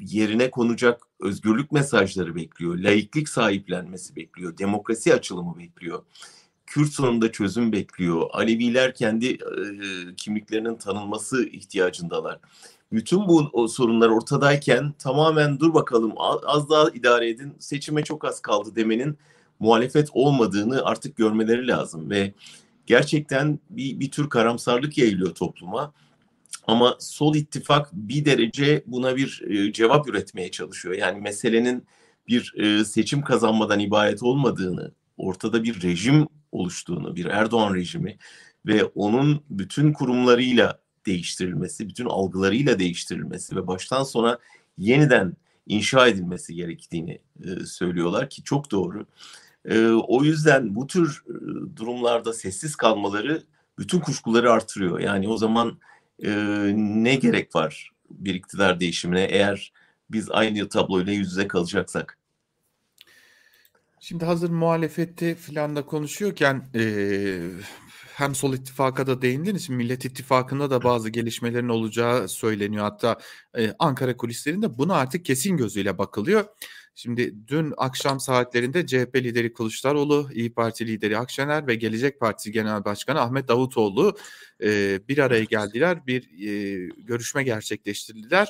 yerine 0.00 0.50
konacak 0.50 1.02
özgürlük 1.20 1.72
mesajları 1.72 2.34
bekliyor, 2.34 2.78
laiklik 2.78 3.28
sahiplenmesi 3.28 4.16
bekliyor, 4.16 4.58
demokrasi 4.58 5.14
açılımı 5.14 5.58
bekliyor. 5.58 6.02
Kürt 6.66 6.88
sorununda 6.88 7.32
çözüm 7.32 7.72
bekliyor. 7.72 8.22
Aleviler 8.32 8.94
kendi 8.94 9.26
e, 9.26 9.38
kimliklerinin 10.16 10.76
tanınması 10.76 11.46
ihtiyacındalar. 11.46 12.38
Bütün 12.92 13.28
bu 13.28 13.68
sorunlar 13.68 14.08
ortadayken 14.08 14.94
tamamen 14.98 15.60
dur 15.60 15.74
bakalım 15.74 16.12
az 16.46 16.70
daha 16.70 16.90
idare 16.90 17.28
edin 17.28 17.54
seçime 17.58 18.04
çok 18.04 18.24
az 18.24 18.40
kaldı 18.40 18.76
demenin 18.76 19.18
muhalefet 19.60 20.08
olmadığını 20.12 20.84
artık 20.84 21.16
görmeleri 21.16 21.68
lazım 21.68 22.10
ve 22.10 22.32
gerçekten 22.86 23.58
bir, 23.70 24.00
bir 24.00 24.10
tür 24.10 24.28
karamsarlık 24.28 24.98
yayılıyor 24.98 25.34
topluma. 25.34 25.92
Ama 26.66 26.96
sol 27.00 27.34
ittifak 27.34 27.92
bir 27.92 28.24
derece 28.24 28.82
buna 28.86 29.16
bir 29.16 29.42
e, 29.48 29.72
cevap 29.72 30.08
üretmeye 30.08 30.50
çalışıyor. 30.50 30.94
Yani 30.94 31.20
meselenin 31.20 31.86
bir 32.28 32.54
e, 32.56 32.84
seçim 32.84 33.22
kazanmadan 33.22 33.80
ibaret 33.80 34.22
olmadığını, 34.22 34.92
ortada 35.16 35.64
bir 35.64 35.82
rejim 35.82 36.26
oluştuğunu, 36.52 37.16
bir 37.16 37.24
Erdoğan 37.24 37.74
rejimi 37.74 38.18
ve 38.66 38.84
onun 38.84 39.42
bütün 39.50 39.92
kurumlarıyla 39.92 40.78
değiştirilmesi, 41.06 41.88
bütün 41.88 42.04
algılarıyla 42.04 42.78
değiştirilmesi 42.78 43.56
ve 43.56 43.66
baştan 43.66 44.02
sona 44.02 44.38
yeniden 44.78 45.36
inşa 45.66 46.08
edilmesi 46.08 46.54
gerektiğini 46.54 47.18
e, 47.44 47.66
söylüyorlar 47.66 48.30
ki 48.30 48.42
çok 48.42 48.70
doğru. 48.70 49.06
E, 49.64 49.88
o 49.88 50.24
yüzden 50.24 50.74
bu 50.74 50.86
tür 50.86 51.24
durumlarda 51.76 52.32
sessiz 52.32 52.76
kalmaları 52.76 53.42
bütün 53.78 54.00
kuşkuları 54.00 54.52
artırıyor. 54.52 55.00
Yani 55.00 55.28
o 55.28 55.36
zaman 55.36 55.78
e, 56.24 56.30
ne 56.76 57.14
gerek 57.14 57.54
var 57.54 57.90
bir 58.10 58.34
iktidar 58.34 58.80
değişimine 58.80 59.24
eğer 59.24 59.72
biz 60.10 60.30
aynı 60.30 60.68
tabloyla 60.68 61.12
yüz 61.12 61.30
yüze 61.30 61.48
kalacaksak? 61.48 62.18
Şimdi 64.00 64.24
hazır 64.24 64.50
muhalefette 64.50 65.34
filan 65.34 65.76
da 65.76 65.86
konuşuyorken 65.86 66.64
e, 66.74 66.82
hem 68.14 68.34
Sol 68.34 68.54
İttifak'a 68.54 69.06
da 69.06 69.22
değindiniz. 69.22 69.70
Millet 69.70 70.04
İttifakı'nda 70.04 70.70
da 70.70 70.82
bazı 70.82 71.08
gelişmelerin 71.08 71.68
olacağı 71.68 72.28
söyleniyor. 72.28 72.84
Hatta 72.84 73.18
e, 73.58 73.74
Ankara 73.78 74.16
kulislerinde 74.16 74.78
buna 74.78 74.94
artık 74.94 75.24
kesin 75.24 75.56
gözüyle 75.56 75.98
bakılıyor. 75.98 76.44
Şimdi 76.94 77.34
dün 77.48 77.74
akşam 77.76 78.20
saatlerinde 78.20 78.86
CHP 78.86 79.16
lideri 79.16 79.52
Kılıçdaroğlu, 79.52 80.28
İyi 80.32 80.54
Parti 80.54 80.86
lideri 80.86 81.18
Akşener 81.18 81.66
ve 81.66 81.74
Gelecek 81.74 82.20
Partisi 82.20 82.52
Genel 82.52 82.84
Başkanı 82.84 83.20
Ahmet 83.20 83.48
Davutoğlu 83.48 84.16
e, 84.62 85.00
bir 85.08 85.18
araya 85.18 85.44
geldiler, 85.44 86.06
bir 86.06 86.22
e, 86.22 86.88
görüşme 86.98 87.42
gerçekleştirdiler. 87.42 88.48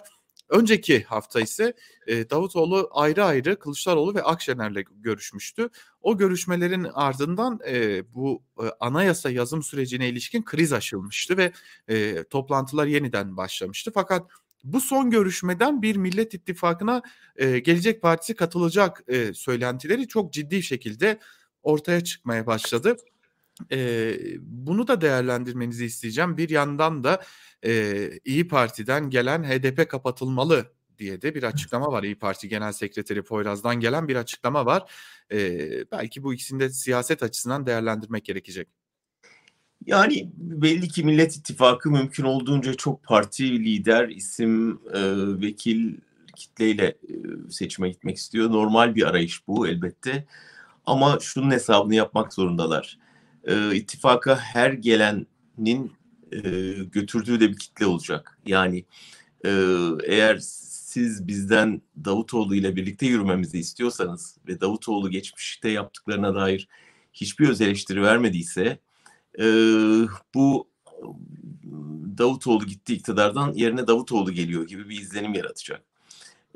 Önceki 0.48 1.02
hafta 1.02 1.40
ise 1.40 1.74
e, 2.06 2.30
Davutoğlu 2.30 2.90
ayrı 2.92 3.24
ayrı 3.24 3.58
Kılıçdaroğlu 3.58 4.14
ve 4.14 4.22
Akşener'le 4.22 4.84
görüşmüştü. 4.96 5.68
O 6.02 6.18
görüşmelerin 6.18 6.86
ardından 6.94 7.60
e, 7.68 8.02
bu 8.14 8.42
e, 8.62 8.66
anayasa 8.80 9.30
yazım 9.30 9.62
sürecine 9.62 10.08
ilişkin 10.08 10.44
kriz 10.44 10.72
aşılmıştı 10.72 11.36
ve 11.36 11.52
e, 11.88 12.24
toplantılar 12.24 12.86
yeniden 12.86 13.36
başlamıştı. 13.36 13.90
Fakat 13.94 14.30
bu 14.64 14.80
son 14.80 15.10
görüşmeden 15.10 15.82
bir 15.82 15.96
Millet 15.96 16.34
İttifakı'na 16.34 17.02
e, 17.36 17.58
Gelecek 17.58 18.02
Partisi 18.02 18.34
katılacak 18.34 19.02
e, 19.08 19.34
söylentileri 19.34 20.08
çok 20.08 20.32
ciddi 20.32 20.62
şekilde 20.62 21.18
ortaya 21.62 22.04
çıkmaya 22.04 22.46
başladı. 22.46 22.96
E, 23.72 24.16
bunu 24.40 24.88
da 24.88 25.00
değerlendirmenizi 25.00 25.84
isteyeceğim. 25.84 26.36
Bir 26.36 26.48
yandan 26.48 27.04
da 27.04 27.22
e, 27.64 28.10
İyi 28.24 28.48
Parti'den 28.48 29.10
gelen 29.10 29.44
HDP 29.44 29.88
kapatılmalı 29.90 30.72
diye 30.98 31.22
de 31.22 31.34
bir 31.34 31.42
açıklama 31.42 31.92
var. 31.92 32.02
İyi 32.02 32.18
Parti 32.18 32.48
Genel 32.48 32.72
Sekreteri 32.72 33.22
Poyraz'dan 33.22 33.80
gelen 33.80 34.08
bir 34.08 34.16
açıklama 34.16 34.66
var. 34.66 34.92
E, 35.32 35.58
belki 35.92 36.22
bu 36.22 36.34
ikisini 36.34 36.60
de 36.60 36.70
siyaset 36.70 37.22
açısından 37.22 37.66
değerlendirmek 37.66 38.24
gerekecek. 38.24 38.68
Yani 39.86 40.30
belli 40.36 40.88
ki 40.88 41.04
Millet 41.04 41.36
İttifakı 41.36 41.90
mümkün 41.90 42.24
olduğunca 42.24 42.74
çok 42.74 43.02
parti, 43.02 43.64
lider, 43.64 44.08
isim, 44.08 44.80
e, 44.94 45.00
vekil 45.40 45.96
kitleyle 46.36 46.86
e, 46.86 47.14
seçime 47.50 47.88
gitmek 47.88 48.16
istiyor. 48.16 48.50
Normal 48.50 48.94
bir 48.94 49.08
arayış 49.08 49.48
bu 49.48 49.68
elbette. 49.68 50.26
Ama 50.86 51.18
şunun 51.20 51.50
hesabını 51.50 51.94
yapmak 51.94 52.34
zorundalar. 52.34 52.98
E, 53.46 53.76
ittifaka 53.76 54.36
her 54.36 54.72
gelenin 54.72 55.92
e, 56.32 56.40
götürdüğü 56.92 57.40
de 57.40 57.48
bir 57.50 57.56
kitle 57.56 57.86
olacak. 57.86 58.38
Yani 58.46 58.84
e, 59.44 59.50
eğer 60.06 60.38
siz 60.94 61.26
bizden 61.26 61.82
Davutoğlu 62.04 62.54
ile 62.54 62.76
birlikte 62.76 63.06
yürümemizi 63.06 63.58
istiyorsanız 63.58 64.36
ve 64.48 64.60
Davutoğlu 64.60 65.10
geçmişte 65.10 65.68
yaptıklarına 65.68 66.34
dair 66.34 66.68
hiçbir 67.12 67.48
öz 67.48 67.60
eleştiri 67.60 68.02
vermediyse 68.02 68.78
e, 69.38 69.44
bu 70.34 70.68
Davutoğlu 72.18 72.66
gitti 72.66 72.94
iktidardan 72.94 73.52
yerine 73.52 73.86
Davutoğlu 73.86 74.32
geliyor 74.32 74.66
gibi 74.66 74.88
bir 74.88 75.00
izlenim 75.00 75.34
yaratacak. 75.34 75.82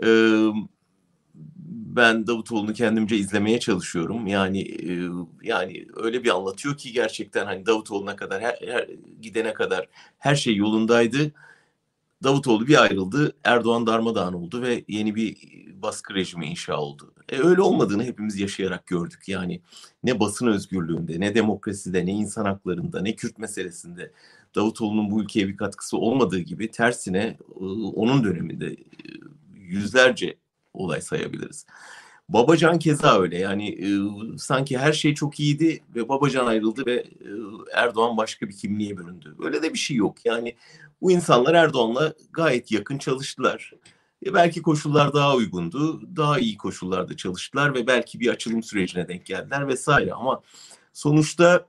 E, 0.02 0.09
ben 1.97 2.26
Davutoğlu'nu 2.26 2.73
kendimce 2.73 3.16
izlemeye 3.16 3.61
çalışıyorum. 3.61 4.26
Yani 4.26 4.61
e, 4.61 5.09
yani 5.42 5.87
öyle 5.97 6.25
bir 6.25 6.35
anlatıyor 6.35 6.76
ki 6.76 6.92
gerçekten 6.92 7.47
hani 7.47 7.66
Davutoğlu'na 7.66 8.16
kadar 8.16 8.42
her, 8.42 8.59
her 8.66 8.88
gidene 9.23 9.54
kadar 9.54 9.88
her 10.18 10.35
şey 10.35 10.57
yolundaydı. 10.57 11.33
Davutoğlu 12.23 12.66
bir 12.66 12.83
ayrıldı, 12.83 13.33
Erdoğan 13.45 13.87
darmadağın 13.87 14.33
oldu 14.33 14.62
ve 14.62 14.85
yeni 14.88 15.14
bir 15.14 15.37
baskı 15.83 16.14
rejimi 16.14 16.47
inşa 16.47 16.76
oldu. 16.76 17.12
E, 17.28 17.38
öyle 17.38 17.61
olmadığını 17.62 18.04
hepimiz 18.04 18.40
yaşayarak 18.40 18.87
gördük. 18.87 19.28
Yani 19.28 19.61
ne 20.04 20.21
basın 20.21 20.47
özgürlüğünde, 20.47 21.21
ne 21.21 21.35
demokraside, 21.35 22.07
ne 22.07 22.12
insan 22.12 22.45
haklarında, 22.45 23.00
ne 23.00 23.16
Kürt 23.16 23.38
meselesinde 23.38 24.12
Davutoğlu'nun 24.54 25.11
bu 25.11 25.23
ülkeye 25.23 25.49
bir 25.49 25.57
katkısı 25.57 25.97
olmadığı 25.97 26.38
gibi 26.38 26.71
tersine 26.71 27.38
e, 27.61 27.64
onun 27.95 28.25
döneminde 28.25 28.66
e, 28.66 28.76
yüzlerce 29.54 30.37
olay 30.78 31.00
sayabiliriz. 31.00 31.66
Babacan 32.28 32.78
keza 32.78 33.20
öyle 33.20 33.38
yani 33.38 33.68
e, 33.68 33.88
sanki 34.38 34.78
her 34.78 34.92
şey 34.92 35.14
çok 35.14 35.40
iyiydi 35.40 35.80
ve 35.94 36.08
Babacan 36.08 36.47
ayrıldı 36.47 36.87
ve 36.87 36.94
e, 36.94 37.28
Erdoğan 37.73 38.16
başka 38.16 38.49
bir 38.49 38.56
kimliğe 38.56 38.99
büründü. 38.99 39.37
Öyle 39.44 39.62
de 39.62 39.73
bir 39.75 39.78
şey 39.78 39.97
yok. 39.97 40.16
Yani 40.25 40.56
bu 41.02 41.11
insanlar 41.11 41.54
Erdoğan'la 41.54 42.14
gayet 42.32 42.73
yakın 42.73 42.99
çalıştılar. 42.99 43.73
E, 44.26 44.35
belki 44.35 44.62
koşullar 44.62 45.12
daha 45.14 45.37
uygundu. 45.37 46.16
Daha 46.16 46.38
iyi 46.38 46.56
koşullarda 46.56 47.16
çalıştılar 47.16 47.75
ve 47.75 47.87
belki 47.87 48.20
bir 48.20 48.28
açılım 48.28 48.62
sürecine 48.62 49.08
denk 49.08 49.26
geldiler 49.26 49.68
vesaire 49.68 50.12
ama 50.12 50.42
sonuçta 50.92 51.66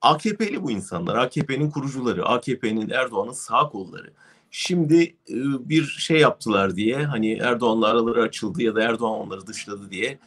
AKP'li 0.00 0.62
bu 0.62 0.70
insanlar. 0.70 1.16
AKP'nin 1.16 1.70
kurucuları, 1.70 2.26
AKP'nin 2.26 2.90
Erdoğan'ın 2.90 3.32
sağ 3.32 3.68
kolları. 3.68 4.12
Şimdi 4.50 5.02
e, 5.02 5.34
bir 5.68 5.84
şey 5.84 6.20
yaptılar 6.20 6.76
diye 6.76 6.96
hani 7.04 7.32
Erdoğan'la 7.32 7.86
araları 7.86 8.22
açıldı 8.22 8.62
ya 8.62 8.74
da 8.74 8.82
Erdoğan 8.82 9.20
onları 9.20 9.46
dışladı 9.46 9.90
diye 9.90 10.18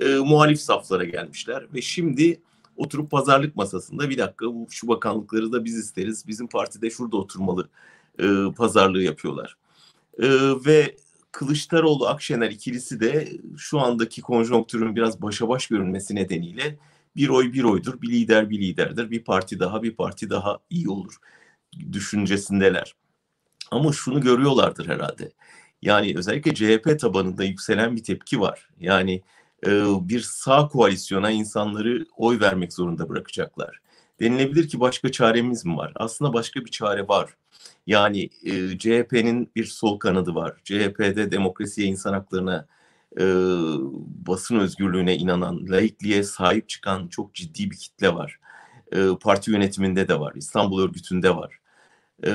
e, 0.00 0.14
muhalif 0.14 0.60
saflara 0.60 1.04
gelmişler 1.04 1.66
ve 1.74 1.82
şimdi 1.82 2.40
oturup 2.76 3.10
pazarlık 3.10 3.56
masasında 3.56 4.10
bir 4.10 4.18
dakika 4.18 4.46
bu 4.46 4.66
şu 4.70 4.88
bakanlıkları 4.88 5.52
da 5.52 5.64
biz 5.64 5.78
isteriz. 5.78 6.26
Bizim 6.28 6.46
partide 6.46 6.90
şurada 6.90 7.16
oturmalı 7.16 7.68
e, 8.18 8.26
pazarlığı 8.56 9.02
yapıyorlar. 9.02 9.56
E, 10.18 10.28
ve 10.66 10.96
Kılıçdaroğlu 11.32 12.06
Akşener 12.06 12.50
ikilisi 12.50 13.00
de 13.00 13.28
şu 13.56 13.80
andaki 13.80 14.22
konjonktürün 14.22 14.96
biraz 14.96 15.22
başa 15.22 15.48
baş 15.48 15.66
görünmesi 15.66 16.14
nedeniyle 16.14 16.78
bir 17.16 17.28
oy 17.28 17.52
bir 17.52 17.64
oydur, 17.64 18.02
bir 18.02 18.08
lider 18.08 18.50
bir 18.50 18.60
liderdir, 18.60 19.10
bir 19.10 19.24
parti 19.24 19.60
daha 19.60 19.82
bir 19.82 19.94
parti 19.94 20.30
daha 20.30 20.58
iyi 20.70 20.88
olur 20.88 21.16
düşüncesindeler. 21.92 22.94
Ama 23.70 23.92
şunu 23.92 24.20
görüyorlardır 24.20 24.88
herhalde. 24.88 25.32
Yani 25.82 26.14
özellikle 26.16 26.54
CHP 26.54 27.00
tabanında 27.00 27.44
yükselen 27.44 27.96
bir 27.96 28.04
tepki 28.04 28.40
var. 28.40 28.68
Yani 28.80 29.22
e, 29.66 29.70
bir 30.08 30.20
sağ 30.20 30.68
koalisyona 30.68 31.30
insanları 31.30 32.06
oy 32.16 32.40
vermek 32.40 32.72
zorunda 32.72 33.08
bırakacaklar. 33.08 33.80
Denilebilir 34.20 34.68
ki 34.68 34.80
başka 34.80 35.12
çaremiz 35.12 35.64
mi 35.64 35.76
var? 35.76 35.92
Aslında 35.94 36.32
başka 36.32 36.60
bir 36.60 36.70
çare 36.70 37.08
var. 37.08 37.36
Yani 37.86 38.30
e, 38.44 38.78
CHP'nin 38.78 39.50
bir 39.56 39.64
sol 39.64 39.98
kanadı 39.98 40.34
var. 40.34 40.56
CHP'de 40.64 41.30
demokrasiye, 41.30 41.86
insan 41.86 42.12
haklarına, 42.12 42.66
e, 43.20 43.24
basın 44.26 44.58
özgürlüğüne 44.58 45.16
inanan, 45.16 45.66
laikliğe 45.68 46.22
sahip 46.22 46.68
çıkan 46.68 47.08
çok 47.08 47.34
ciddi 47.34 47.70
bir 47.70 47.76
kitle 47.76 48.14
var. 48.14 48.38
E, 48.92 49.00
parti 49.20 49.50
yönetiminde 49.50 50.08
de 50.08 50.20
var, 50.20 50.32
İstanbul 50.36 50.82
örgütünde 50.82 51.36
var. 51.36 51.60
E, 52.26 52.32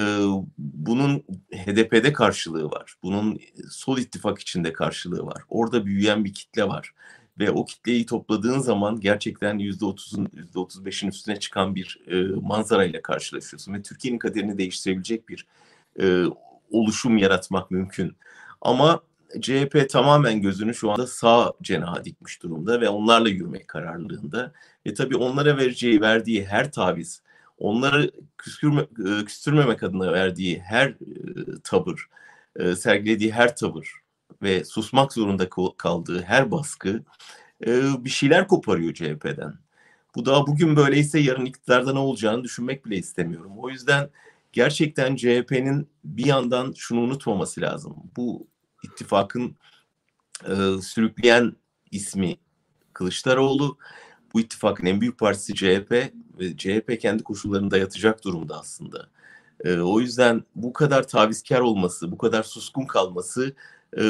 bunun 0.57 1.23
HDP'de 1.51 2.13
karşılığı 2.13 2.71
var. 2.71 2.95
Bunun 3.03 3.39
sol 3.69 3.97
ittifak 3.97 4.39
içinde 4.39 4.73
karşılığı 4.73 5.25
var. 5.25 5.43
Orada 5.49 5.85
büyüyen 5.85 6.25
bir 6.25 6.33
kitle 6.33 6.67
var. 6.67 6.93
Ve 7.39 7.51
o 7.51 7.65
kitleyi 7.65 8.05
topladığın 8.05 8.59
zaman 8.59 8.99
gerçekten 8.99 9.59
%30'un 9.59 10.25
%35'in 10.25 11.09
üstüne 11.09 11.39
çıkan 11.39 11.75
bir 11.75 11.99
e, 12.07 12.21
manzara 12.41 12.85
ile 12.85 13.01
karşılaşıyorsun. 13.01 13.73
Ve 13.73 13.81
Türkiye'nin 13.81 14.19
kaderini 14.19 14.57
değiştirebilecek 14.57 15.29
bir 15.29 15.45
e, 16.01 16.23
oluşum 16.71 17.17
yaratmak 17.17 17.71
mümkün. 17.71 18.15
Ama 18.61 19.01
CHP 19.41 19.89
tamamen 19.89 20.41
gözünü 20.41 20.73
şu 20.73 20.91
anda 20.91 21.07
sağ 21.07 21.53
cenaha 21.61 22.05
dikmiş 22.05 22.43
durumda 22.43 22.81
ve 22.81 22.89
onlarla 22.89 23.29
yürümek 23.29 23.67
kararlılığında. 23.67 24.51
Ve 24.87 24.93
tabii 24.93 25.17
onlara 25.17 25.57
vereceği, 25.57 26.01
verdiği 26.01 26.45
her 26.45 26.71
taviz, 26.71 27.21
onları 27.57 28.11
küstürme, 28.37 28.81
e, 28.81 29.25
küstürmemek 29.25 29.83
adına 29.83 30.13
verdiği 30.13 30.59
her 30.59 30.87
e, 30.87 30.95
tavır, 31.63 32.09
e, 32.55 32.75
sergilediği 32.75 33.31
her 33.31 33.55
tavır 33.55 33.91
ve 34.41 34.63
susmak 34.63 35.13
zorunda 35.13 35.49
kaldığı 35.77 36.21
her 36.21 36.51
baskı 36.51 37.03
bir 37.99 38.09
şeyler 38.09 38.47
koparıyor 38.47 38.93
CHP'den. 38.93 39.53
Bu 40.15 40.25
da 40.25 40.47
bugün 40.47 40.75
böyleyse 40.75 41.19
yarın 41.19 41.45
iktidarda 41.45 41.93
ne 41.93 41.99
olacağını 41.99 42.43
düşünmek 42.43 42.85
bile 42.85 42.97
istemiyorum. 42.97 43.51
O 43.57 43.69
yüzden 43.69 44.09
gerçekten 44.53 45.15
CHP'nin 45.15 45.89
bir 46.03 46.25
yandan 46.25 46.73
şunu 46.77 46.99
unutmaması 46.99 47.61
lazım. 47.61 47.95
Bu 48.17 48.47
ittifakın 48.83 49.55
e, 50.43 50.81
sürükleyen 50.81 51.55
ismi 51.91 52.37
Kılıçdaroğlu. 52.93 53.77
Bu 54.33 54.39
ittifakın 54.39 54.85
en 54.85 55.01
büyük 55.01 55.19
partisi 55.19 55.55
CHP 55.55 56.13
ve 56.39 56.57
CHP 56.57 57.01
kendi 57.01 57.23
koşullarında 57.23 57.77
yatacak 57.77 58.23
durumda 58.23 58.59
aslında. 58.59 59.09
E, 59.63 59.77
o 59.77 59.99
yüzden 59.99 60.43
bu 60.55 60.73
kadar 60.73 61.07
tavizkar 61.07 61.59
olması, 61.59 62.11
bu 62.11 62.17
kadar 62.17 62.43
suskun 62.43 62.85
kalması 62.85 63.55
e, 63.97 64.03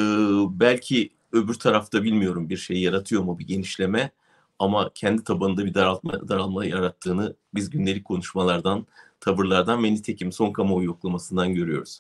belki 0.50 1.10
öbür 1.32 1.54
tarafta 1.54 2.04
bilmiyorum 2.04 2.50
bir 2.50 2.58
şey 2.58 2.82
yaratıyor 2.82 3.24
mu 3.24 3.40
bir 3.40 3.48
genişleme 3.48 4.12
ama 4.60 4.92
kendi 4.96 5.24
tabanında 5.24 5.66
bir 5.66 5.74
daraltma, 5.74 6.30
daralma 6.30 6.66
yarattığını 6.66 7.36
biz 7.56 7.70
gündelik 7.70 8.06
konuşmalardan, 8.06 8.86
tavırlardan 9.20 9.84
ve 9.84 9.94
nitekim 9.94 10.32
son 10.32 10.52
kamuoyu 10.52 10.86
yoklamasından 10.86 11.54
görüyoruz. 11.54 12.00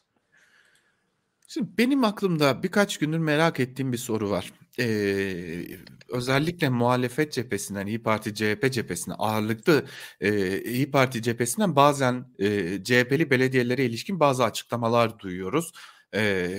Şimdi 1.47 1.69
benim 1.77 2.03
aklımda 2.03 2.63
birkaç 2.63 2.97
gündür 2.97 3.17
merak 3.17 3.59
ettiğim 3.59 3.91
bir 3.91 3.97
soru 3.97 4.29
var. 4.29 4.53
Ee, 4.79 5.65
özellikle 6.09 6.69
muhalefet 6.69 7.33
cephesinden, 7.33 7.87
İyi 7.87 8.03
Parti 8.03 8.35
CHP 8.35 8.71
cephesinden 8.71 9.15
ağırlıklı 9.19 9.85
e, 10.21 10.61
İyi 10.61 10.91
Parti 10.91 11.21
cephesinden 11.21 11.75
bazen 11.75 12.25
e, 12.39 12.83
CHP'li 12.83 13.29
belediyelere 13.29 13.85
ilişkin 13.85 14.19
bazı 14.19 14.43
açıklamalar 14.43 15.19
duyuyoruz. 15.19 15.71
E, 16.15 16.49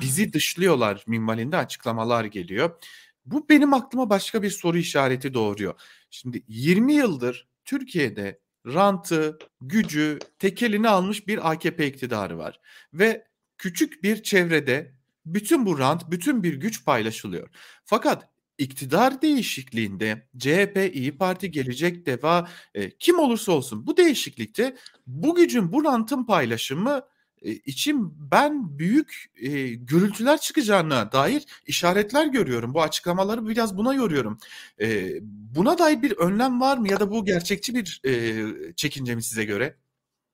bizi 0.00 0.32
dışlıyorlar 0.32 1.04
minvalinde 1.06 1.56
açıklamalar 1.56 2.24
geliyor. 2.24 2.80
Bu 3.24 3.48
benim 3.48 3.74
aklıma 3.74 4.10
başka 4.10 4.42
bir 4.42 4.50
soru 4.50 4.78
işareti 4.78 5.34
doğuruyor. 5.34 5.74
Şimdi 6.10 6.42
20 6.48 6.94
yıldır 6.94 7.48
Türkiye'de 7.64 8.40
rantı, 8.66 9.38
gücü, 9.60 10.18
tekelini 10.38 10.88
almış 10.88 11.26
bir 11.26 11.50
AKP 11.50 11.86
iktidarı 11.86 12.38
var. 12.38 12.60
Ve 12.92 13.26
küçük 13.58 14.02
bir 14.02 14.22
çevrede 14.22 14.95
bütün 15.26 15.66
bu 15.66 15.78
rant, 15.78 16.10
bütün 16.10 16.42
bir 16.42 16.54
güç 16.54 16.84
paylaşılıyor. 16.84 17.48
Fakat 17.84 18.28
iktidar 18.58 19.22
değişikliğinde 19.22 20.28
CHP, 20.38 20.90
İyi 20.94 21.18
Parti, 21.18 21.50
Gelecek 21.50 22.06
Deva 22.06 22.48
e, 22.74 22.90
kim 22.90 23.18
olursa 23.18 23.52
olsun 23.52 23.86
bu 23.86 23.96
değişiklikte 23.96 24.76
bu 25.06 25.34
gücün, 25.34 25.72
bu 25.72 25.84
rantın 25.84 26.24
paylaşımı 26.24 27.02
e, 27.42 27.50
için 27.52 28.14
ben 28.30 28.78
büyük 28.78 29.32
e, 29.36 29.68
gürültüler 29.68 30.38
çıkacağına 30.40 31.12
dair 31.12 31.44
işaretler 31.66 32.26
görüyorum. 32.26 32.74
Bu 32.74 32.82
açıklamaları 32.82 33.48
biraz 33.48 33.76
buna 33.76 33.94
yoruyorum. 33.94 34.38
E, 34.80 35.12
buna 35.54 35.78
dair 35.78 36.02
bir 36.02 36.12
önlem 36.12 36.60
var 36.60 36.78
mı 36.78 36.90
ya 36.90 37.00
da 37.00 37.10
bu 37.10 37.24
gerçekçi 37.24 37.74
bir 37.74 38.00
e, 38.06 38.44
çekince 38.76 39.14
mi 39.14 39.22
size 39.22 39.44
göre? 39.44 39.76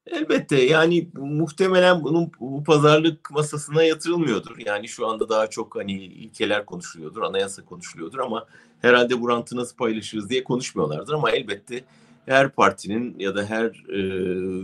Elbette 0.07 0.63
yani 0.63 1.09
muhtemelen 1.15 2.05
bunun 2.05 2.33
bu 2.41 2.65
pazarlık 2.65 3.31
masasına 3.31 3.85
yatırılmıyordur. 3.85 4.59
Yani 4.59 4.89
şu 4.89 5.07
anda 5.07 5.29
daha 5.29 5.47
çok 5.51 5.77
hani 5.77 5.93
ilkeler 5.93 6.67
konuşuluyordur, 6.67 7.23
anayasa 7.23 7.65
konuşuluyordur 7.65 8.19
ama 8.19 8.47
herhalde 8.81 9.21
bu 9.21 9.29
rantı 9.29 9.57
nasıl 9.57 9.77
paylaşırız 9.77 10.31
diye 10.31 10.45
konuşmuyorlardır 10.45 11.13
ama 11.13 11.31
elbette 11.31 11.85
her 12.27 12.51
partinin 12.51 13.19
ya 13.19 13.35
da 13.35 13.45
her 13.45 13.85
e, 13.89 13.99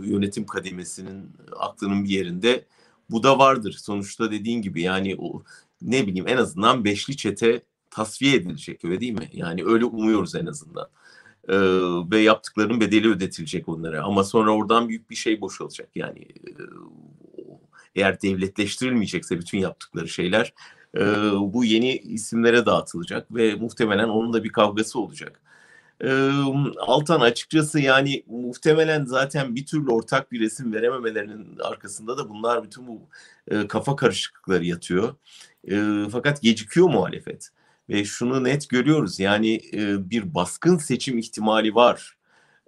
yönetim 0.09 0.45
kademesinin 0.45 1.31
aklının 1.59 2.03
bir 2.03 2.09
yerinde 2.09 2.65
bu 3.09 3.23
da 3.23 3.39
vardır. 3.39 3.71
Sonuçta 3.71 4.31
dediğin 4.31 4.61
gibi 4.61 4.81
yani 4.81 5.15
o 5.19 5.43
ne 5.81 6.07
bileyim 6.07 6.27
en 6.27 6.37
azından 6.37 6.85
beşli 6.85 7.17
çete 7.17 7.61
tasfiye 7.89 8.35
edilecek 8.35 8.85
öyle 8.85 8.99
değil 8.99 9.13
mi? 9.13 9.29
Yani 9.33 9.65
öyle 9.65 9.85
umuyoruz 9.85 10.35
en 10.35 10.45
azından 10.45 10.87
e, 11.47 11.57
ve 12.11 12.19
yaptıklarının 12.19 12.81
bedeli 12.81 13.09
ödetilecek 13.09 13.69
onlara. 13.69 14.03
Ama 14.03 14.23
sonra 14.23 14.51
oradan 14.51 14.89
büyük 14.89 15.09
bir 15.09 15.15
şey 15.15 15.41
boşalacak. 15.41 15.89
Yani 15.95 16.19
e, 16.19 16.53
eğer 17.95 18.21
devletleştirilmeyecekse 18.21 19.39
bütün 19.39 19.57
yaptıkları 19.57 20.07
şeyler 20.07 20.53
e, 20.97 21.01
bu 21.39 21.65
yeni 21.65 21.97
isimlere 21.97 22.65
dağıtılacak 22.65 23.35
ve 23.35 23.55
muhtemelen 23.55 24.09
onun 24.09 24.33
da 24.33 24.43
bir 24.43 24.49
kavgası 24.49 24.99
olacak. 24.99 25.41
E, 26.03 26.29
Altan 26.77 27.19
açıkçası 27.19 27.79
yani 27.79 28.23
muhtemelen 28.27 29.05
zaten 29.05 29.55
bir 29.55 29.65
türlü 29.65 29.91
ortak 29.91 30.31
bir 30.31 30.39
resim 30.39 30.73
verememelerinin 30.73 31.57
arkasında 31.63 32.17
da 32.17 32.29
bunlar 32.29 32.63
bütün 32.63 32.87
bu 32.87 33.01
e, 33.47 33.67
kafa 33.67 33.95
karışıklıkları 33.95 34.65
yatıyor. 34.65 35.15
E, 35.71 36.05
fakat 36.11 36.41
gecikiyor 36.41 36.89
muhalefet. 36.89 37.49
Ve 37.89 38.05
şunu 38.05 38.43
net 38.43 38.69
görüyoruz 38.69 39.19
yani 39.19 39.61
e, 39.73 40.09
bir 40.09 40.33
baskın 40.35 40.77
seçim 40.77 41.17
ihtimali 41.17 41.75
var. 41.75 42.17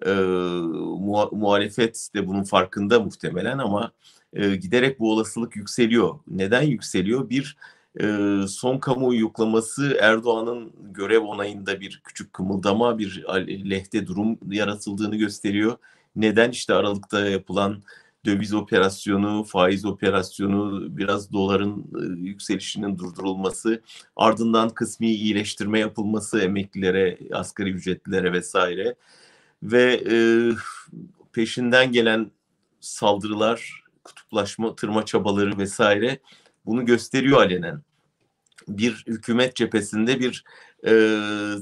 E, 0.05 0.09
muha- 0.09 1.35
muhalefet 1.35 2.09
de 2.15 2.27
bunun 2.27 2.43
farkında 2.43 2.99
muhtemelen 2.99 3.57
ama 3.57 3.91
e, 4.33 4.55
giderek 4.55 4.99
bu 4.99 5.11
olasılık 5.11 5.55
yükseliyor. 5.55 6.19
Neden 6.27 6.61
yükseliyor? 6.61 7.29
Bir 7.29 7.57
e, 8.01 8.05
son 8.47 8.77
kamuoyu 8.77 9.19
yoklaması 9.19 9.97
Erdoğan'ın 10.01 10.73
görev 10.93 11.21
onayında 11.21 11.79
bir 11.79 12.01
küçük 12.05 12.33
kımıldama, 12.33 12.97
bir 12.97 13.23
lehte 13.69 14.07
durum 14.07 14.37
yaratıldığını 14.49 15.15
gösteriyor. 15.15 15.77
Neden 16.15 16.51
işte 16.51 16.73
Aralık'ta 16.73 17.29
yapılan 17.29 17.83
döviz 18.25 18.53
operasyonu, 18.53 19.43
faiz 19.43 19.85
operasyonu, 19.85 20.97
biraz 20.97 21.31
doların 21.31 21.79
e, 21.79 22.19
yükselişinin 22.27 22.97
durdurulması, 22.97 23.81
ardından 24.15 24.69
kısmi 24.69 25.11
iyileştirme 25.11 25.79
yapılması 25.79 26.39
emeklilere, 26.41 27.17
asgari 27.33 27.69
ücretlilere 27.69 28.33
vesaire 28.33 28.95
ve 29.63 30.01
e, 30.11 30.15
peşinden 31.33 31.91
gelen 31.91 32.31
saldırılar, 32.79 33.83
kutuplaşma, 34.03 34.75
tırma 34.75 35.05
çabaları 35.05 35.57
vesaire 35.57 36.19
bunu 36.65 36.85
gösteriyor 36.85 37.41
alenen. 37.41 37.81
Bir 38.67 39.03
hükümet 39.07 39.55
cephesinde 39.55 40.19
bir 40.19 40.43
e, 40.85 40.91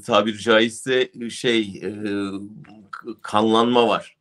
tabiri 0.02 0.40
caizse 0.40 1.12
şey 1.30 1.62
e, 1.84 1.92
kanlanma 3.22 3.88
var 3.88 4.19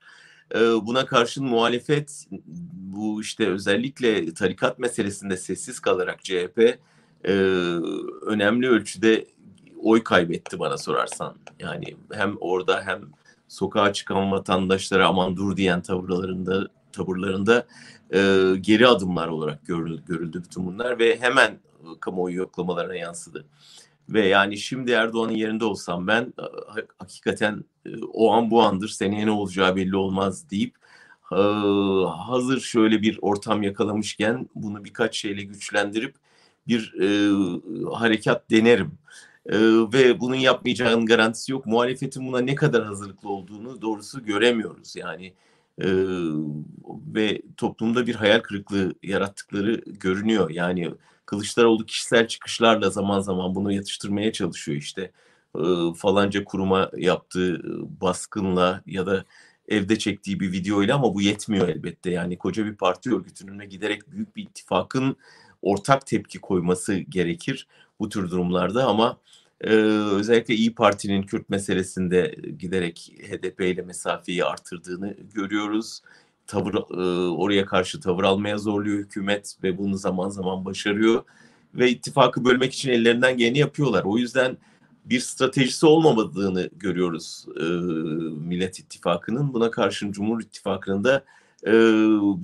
Buna 0.54 1.06
karşın 1.06 1.44
muhalefet 1.44 2.26
bu 2.72 3.20
işte 3.20 3.48
özellikle 3.48 4.34
tarikat 4.34 4.78
meselesinde 4.78 5.36
sessiz 5.36 5.80
kalarak 5.80 6.24
CHP 6.24 6.78
önemli 8.26 8.68
ölçüde 8.68 9.26
oy 9.82 10.02
kaybetti 10.02 10.58
bana 10.58 10.78
sorarsan. 10.78 11.36
Yani 11.58 11.96
hem 12.12 12.36
orada 12.40 12.82
hem 12.86 13.00
sokağa 13.48 13.92
çıkan 13.92 14.32
vatandaşlara 14.32 15.06
aman 15.06 15.36
dur 15.36 15.56
diyen 15.56 15.82
tavırlarında 15.82 16.68
tavırlarında 16.92 17.66
geri 18.60 18.86
adımlar 18.88 19.28
olarak 19.28 19.66
görüldü, 19.66 20.02
görüldü 20.06 20.42
bütün 20.44 20.66
bunlar 20.66 20.98
ve 20.98 21.20
hemen 21.20 21.58
kamuoyu 22.00 22.36
yoklamalarına 22.36 22.94
yansıdı. 22.94 23.44
Ve 24.08 24.26
yani 24.26 24.58
şimdi 24.58 24.90
Erdoğan'ın 24.90 25.32
yerinde 25.32 25.64
olsam 25.64 26.06
ben 26.06 26.32
hakikaten 26.98 27.64
o 28.12 28.32
an 28.32 28.50
bu 28.50 28.62
andır 28.62 28.88
seneye 28.88 29.26
ne 29.26 29.30
olacağı 29.30 29.76
belli 29.76 29.96
olmaz 29.96 30.50
deyip 30.50 30.74
hazır 32.06 32.60
şöyle 32.60 33.02
bir 33.02 33.18
ortam 33.22 33.62
yakalamışken 33.62 34.48
bunu 34.54 34.84
birkaç 34.84 35.16
şeyle 35.16 35.42
güçlendirip 35.42 36.14
bir 36.68 36.94
e, 37.00 37.08
harekat 37.94 38.50
denerim. 38.50 38.98
E, 39.46 39.58
ve 39.92 40.20
bunun 40.20 40.34
yapmayacağının 40.34 41.06
garantisi 41.06 41.52
yok. 41.52 41.66
Muhalefetin 41.66 42.26
buna 42.26 42.40
ne 42.40 42.54
kadar 42.54 42.84
hazırlıklı 42.84 43.28
olduğunu 43.28 43.82
doğrusu 43.82 44.24
göremiyoruz. 44.24 44.96
Yani 44.96 45.34
e, 45.78 45.86
ve 47.14 47.42
toplumda 47.56 48.06
bir 48.06 48.14
hayal 48.14 48.40
kırıklığı 48.40 48.94
yarattıkları 49.02 49.74
görünüyor. 49.86 50.50
Yani 50.50 50.90
Kılıçdaroğlu 51.28 51.86
kişisel 51.86 52.28
çıkışlarla 52.28 52.90
zaman 52.90 53.20
zaman 53.20 53.54
bunu 53.54 53.72
yatıştırmaya 53.72 54.32
çalışıyor 54.32 54.78
işte. 54.78 55.12
E, 55.56 55.62
falanca 55.96 56.44
kuruma 56.44 56.90
yaptığı 56.96 57.60
baskınla 58.00 58.82
ya 58.86 59.06
da 59.06 59.24
evde 59.68 59.98
çektiği 59.98 60.40
bir 60.40 60.52
videoyla 60.52 60.94
ama 60.96 61.14
bu 61.14 61.22
yetmiyor 61.22 61.68
elbette. 61.68 62.10
Yani 62.10 62.38
koca 62.38 62.64
bir 62.64 62.74
parti 62.74 63.14
örgütünün 63.14 63.70
giderek 63.70 64.10
büyük 64.12 64.36
bir 64.36 64.42
ittifakın 64.42 65.16
ortak 65.62 66.06
tepki 66.06 66.38
koyması 66.38 66.94
gerekir 66.94 67.66
bu 68.00 68.08
tür 68.08 68.30
durumlarda 68.30 68.86
ama 68.86 69.18
ee, 69.60 69.70
özellikle 70.12 70.54
İyi 70.54 70.74
Parti'nin 70.74 71.22
Kürt 71.22 71.48
meselesinde 71.50 72.34
giderek 72.58 73.12
HDP 73.22 73.60
ile 73.60 73.82
mesafeyi 73.82 74.44
artırdığını 74.44 75.16
görüyoruz. 75.34 76.00
Tavır 76.48 76.74
e, 76.74 77.28
oraya 77.30 77.66
karşı 77.66 78.00
tavır 78.00 78.24
almaya 78.24 78.58
zorluyor 78.58 78.98
hükümet 78.98 79.56
ve 79.62 79.78
bunu 79.78 79.96
zaman 79.96 80.28
zaman 80.28 80.64
başarıyor 80.64 81.22
ve 81.74 81.90
ittifakı 81.90 82.44
bölmek 82.44 82.74
için 82.74 82.90
ellerinden 82.90 83.36
geleni 83.36 83.58
yapıyorlar. 83.58 84.02
O 84.04 84.18
yüzden 84.18 84.58
bir 85.04 85.20
stratejisi 85.20 85.86
olmamadığını 85.86 86.70
görüyoruz 86.72 87.46
e, 87.60 87.64
Millet 88.48 88.78
İttifakı'nın. 88.78 89.54
Buna 89.54 89.70
karşın 89.70 90.12
Cumhur 90.12 90.40
İttifakı'nın 90.42 91.04
da 91.04 91.24
e, 91.66 91.72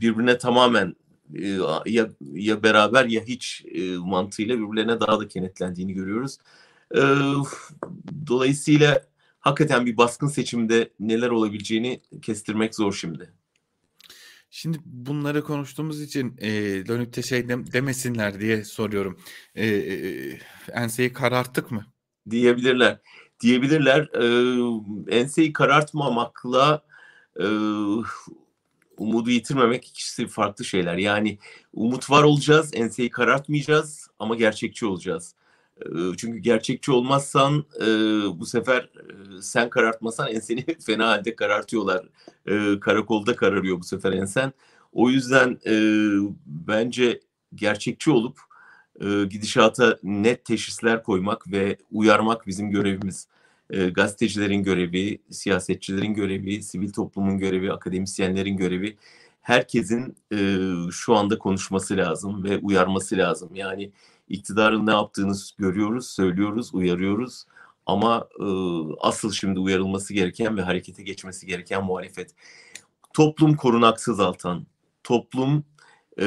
birbirine 0.00 0.38
tamamen 0.38 0.96
e, 1.34 1.48
ya, 1.86 2.08
ya 2.32 2.62
beraber 2.62 3.04
ya 3.04 3.22
hiç 3.22 3.64
e, 3.74 3.96
mantığıyla 3.96 4.58
birbirlerine 4.58 5.00
daha 5.00 5.20
da 5.20 5.28
kenetlendiğini 5.28 5.92
görüyoruz. 5.92 6.38
E, 6.94 7.00
dolayısıyla 8.26 9.02
hakikaten 9.40 9.86
bir 9.86 9.96
baskın 9.96 10.28
seçimde 10.28 10.90
neler 11.00 11.28
olabileceğini 11.28 12.00
kestirmek 12.22 12.74
zor 12.74 12.92
şimdi. 12.92 13.30
Şimdi 14.56 14.78
bunları 14.84 15.44
konuştuğumuz 15.44 16.02
için 16.02 16.36
e, 16.38 16.50
dönüp 16.86 17.24
şey 17.24 17.48
de, 17.48 17.72
demesinler 17.72 18.40
diye 18.40 18.64
soruyorum. 18.64 19.18
E, 19.54 19.66
e, 19.66 20.38
enseyi 20.72 21.12
kararttık 21.12 21.70
mı? 21.70 21.86
Diyebilirler. 22.30 23.00
Diyebilirler. 23.40 24.00
E, 24.00 24.26
enseyi 25.16 25.52
karartmamakla 25.52 26.84
e, 27.40 27.46
umudu 28.96 29.30
yitirmemek 29.30 29.88
ikisi 29.88 30.26
farklı 30.26 30.64
şeyler. 30.64 30.96
Yani 30.96 31.38
umut 31.72 32.10
var 32.10 32.22
olacağız, 32.22 32.70
enseyi 32.74 33.10
karartmayacağız 33.10 34.08
ama 34.18 34.34
gerçekçi 34.34 34.86
olacağız. 34.86 35.34
Çünkü 36.16 36.38
gerçekçi 36.38 36.92
olmazsan 36.92 37.64
bu 38.38 38.46
sefer 38.46 38.90
sen 39.40 39.70
karartmasan 39.70 40.28
enseni 40.28 40.64
fena 40.86 41.08
halde 41.08 41.36
karartıyorlar. 41.36 42.06
Karakolda 42.80 43.36
kararıyor 43.36 43.78
bu 43.78 43.84
sefer 43.84 44.12
ensen. 44.12 44.52
O 44.92 45.10
yüzden 45.10 45.58
bence 46.46 47.20
gerçekçi 47.54 48.10
olup 48.10 48.38
gidişata 49.30 49.98
net 50.02 50.44
teşhisler 50.44 51.02
koymak 51.02 51.52
ve 51.52 51.76
uyarmak 51.90 52.46
bizim 52.46 52.70
görevimiz. 52.70 53.28
Gazetecilerin 53.94 54.62
görevi, 54.62 55.18
siyasetçilerin 55.30 56.14
görevi, 56.14 56.62
sivil 56.62 56.92
toplumun 56.92 57.38
görevi, 57.38 57.72
akademisyenlerin 57.72 58.56
görevi. 58.56 58.96
Herkesin 59.40 60.16
şu 60.90 61.14
anda 61.14 61.38
konuşması 61.38 61.96
lazım 61.96 62.44
ve 62.44 62.58
uyarması 62.58 63.16
lazım. 63.16 63.50
Yani 63.54 63.92
iktidarın 64.28 64.86
ne 64.86 64.90
yaptığını 64.90 65.34
görüyoruz, 65.58 66.08
söylüyoruz, 66.08 66.74
uyarıyoruz. 66.74 67.44
Ama 67.86 68.28
e, 68.40 68.46
asıl 69.00 69.32
şimdi 69.32 69.60
uyarılması 69.60 70.14
gereken 70.14 70.56
ve 70.56 70.62
harekete 70.62 71.02
geçmesi 71.02 71.46
gereken 71.46 71.84
muhalefet. 71.84 72.34
Toplum 73.14 73.56
korunaksız 73.56 74.20
altan, 74.20 74.66
toplum 75.04 75.64
e, 76.18 76.24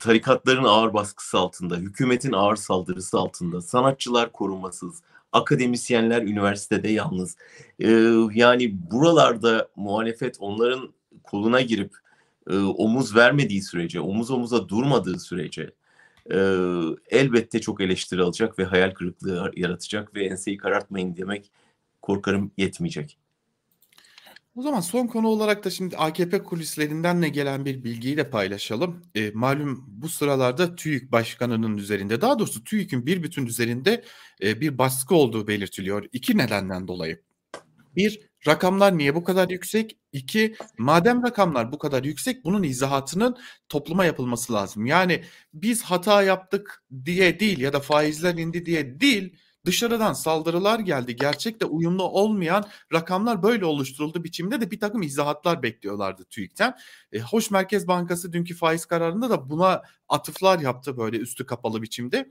tarikatların 0.00 0.64
ağır 0.64 0.94
baskısı 0.94 1.38
altında, 1.38 1.76
hükümetin 1.76 2.32
ağır 2.32 2.56
saldırısı 2.56 3.18
altında, 3.18 3.60
sanatçılar 3.60 4.32
korunmasız, 4.32 5.02
akademisyenler 5.32 6.22
üniversitede 6.22 6.88
yalnız. 6.88 7.36
E, 7.80 7.90
yani 8.34 8.90
buralarda 8.90 9.68
muhalefet 9.76 10.36
onların 10.40 10.88
koluna 11.22 11.60
girip 11.60 11.96
e, 12.50 12.56
omuz 12.58 13.16
vermediği 13.16 13.62
sürece, 13.62 14.00
omuz 14.00 14.30
omuza 14.30 14.68
durmadığı 14.68 15.20
sürece, 15.20 15.70
e, 16.30 16.38
elbette 17.08 17.60
çok 17.60 17.80
eleştiri 17.80 18.22
alacak 18.22 18.58
ve 18.58 18.64
hayal 18.64 18.90
kırıklığı 18.90 19.50
yaratacak 19.56 20.14
ve 20.14 20.26
enseyi 20.26 20.56
karartmayın 20.56 21.16
demek 21.16 21.52
korkarım 22.02 22.52
yetmeyecek. 22.56 23.18
O 24.56 24.62
zaman 24.62 24.80
son 24.80 25.06
konu 25.06 25.28
olarak 25.28 25.64
da 25.64 25.70
şimdi 25.70 25.96
AKP 25.96 26.42
kulislerinden 26.42 27.20
ne 27.20 27.28
gelen 27.28 27.64
bir 27.64 27.84
bilgiyi 27.84 28.16
de 28.16 28.30
paylaşalım. 28.30 29.02
E, 29.14 29.30
malum 29.30 29.84
bu 29.88 30.08
sıralarda 30.08 30.76
TÜİK 30.76 31.12
Başkanı'nın 31.12 31.76
üzerinde 31.76 32.20
daha 32.20 32.38
doğrusu 32.38 32.64
TÜİK'in 32.64 33.06
bir 33.06 33.22
bütün 33.22 33.46
üzerinde 33.46 34.04
e, 34.42 34.60
bir 34.60 34.78
baskı 34.78 35.14
olduğu 35.14 35.46
belirtiliyor. 35.46 36.08
İki 36.12 36.38
nedenden 36.38 36.88
dolayı. 36.88 37.22
Bir, 37.96 38.20
rakamlar 38.46 38.98
niye 38.98 39.14
bu 39.14 39.24
kadar 39.24 39.48
yüksek? 39.48 39.98
İki, 40.12 40.56
madem 40.78 41.22
rakamlar 41.22 41.72
bu 41.72 41.78
kadar 41.78 42.04
yüksek 42.04 42.44
bunun 42.44 42.62
izahatının 42.62 43.36
topluma 43.68 44.04
yapılması 44.04 44.52
lazım. 44.52 44.86
Yani 44.86 45.24
biz 45.54 45.82
hata 45.82 46.22
yaptık 46.22 46.84
diye 47.04 47.40
değil 47.40 47.58
ya 47.60 47.72
da 47.72 47.80
faizler 47.80 48.34
indi 48.34 48.66
diye 48.66 49.00
değil 49.00 49.36
dışarıdan 49.66 50.12
saldırılar 50.12 50.80
geldi. 50.80 51.16
Gerçekte 51.16 51.64
uyumlu 51.66 52.02
olmayan 52.02 52.68
rakamlar 52.92 53.42
böyle 53.42 53.64
oluşturuldu 53.64 54.24
biçimde 54.24 54.60
de 54.60 54.70
bir 54.70 54.80
takım 54.80 55.02
izahatlar 55.02 55.62
bekliyorlardı 55.62 56.24
TÜİK'ten. 56.24 56.74
E, 57.12 57.20
Hoş 57.20 57.50
Merkez 57.50 57.88
Bankası 57.88 58.32
dünkü 58.32 58.54
faiz 58.54 58.86
kararında 58.86 59.30
da 59.30 59.50
buna 59.50 59.82
atıflar 60.08 60.58
yaptı 60.58 60.96
böyle 60.96 61.16
üstü 61.16 61.46
kapalı 61.46 61.82
biçimde. 61.82 62.30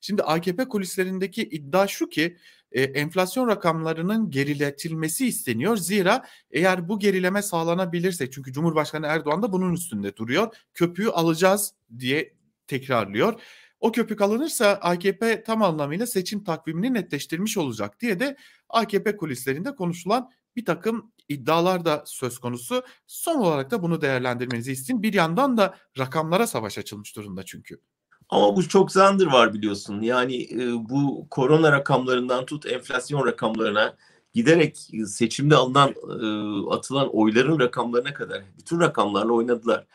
Şimdi 0.00 0.22
AKP 0.22 0.68
kulislerindeki 0.68 1.42
iddia 1.42 1.86
şu 1.86 2.08
ki 2.08 2.36
e, 2.74 2.82
enflasyon 2.82 3.48
rakamlarının 3.48 4.30
geriletilmesi 4.30 5.26
isteniyor. 5.26 5.76
Zira 5.76 6.24
eğer 6.50 6.88
bu 6.88 6.98
gerileme 6.98 7.42
sağlanabilirse 7.42 8.30
çünkü 8.30 8.52
Cumhurbaşkanı 8.52 9.06
Erdoğan 9.06 9.42
da 9.42 9.52
bunun 9.52 9.72
üstünde 9.72 10.16
duruyor. 10.16 10.56
Köpüğü 10.74 11.08
alacağız 11.08 11.74
diye 11.98 12.34
tekrarlıyor. 12.66 13.40
O 13.80 13.92
köpük 13.92 14.20
alınırsa 14.20 14.68
AKP 14.68 15.42
tam 15.42 15.62
anlamıyla 15.62 16.06
seçim 16.06 16.44
takvimini 16.44 16.94
netleştirmiş 16.94 17.56
olacak 17.58 18.00
diye 18.00 18.20
de 18.20 18.36
AKP 18.68 19.16
kulislerinde 19.16 19.74
konuşulan 19.74 20.30
bir 20.56 20.64
takım 20.64 21.12
iddialar 21.28 21.84
da 21.84 22.02
söz 22.06 22.38
konusu. 22.38 22.82
Son 23.06 23.36
olarak 23.36 23.70
da 23.70 23.82
bunu 23.82 24.00
değerlendirmenizi 24.00 24.72
isteyin. 24.72 25.02
Bir 25.02 25.12
yandan 25.12 25.56
da 25.56 25.74
rakamlara 25.98 26.46
savaş 26.46 26.78
açılmış 26.78 27.16
durumda 27.16 27.42
çünkü. 27.42 27.80
Ama 28.28 28.56
bu 28.56 28.68
çok 28.68 28.92
zandır 28.92 29.26
var 29.26 29.54
biliyorsun. 29.54 30.00
Yani 30.00 30.42
e, 30.52 30.88
bu 30.88 31.26
korona 31.30 31.72
rakamlarından 31.72 32.46
tut 32.46 32.66
enflasyon 32.66 33.26
rakamlarına 33.26 33.96
giderek 34.34 34.76
seçimde 35.06 35.56
alınan 35.56 35.90
e, 35.90 36.26
atılan 36.74 37.16
oyların 37.16 37.60
rakamlarına 37.60 38.14
kadar 38.14 38.42
bütün 38.58 38.80
rakamlarla 38.80 39.32
oynadılar. 39.32 39.86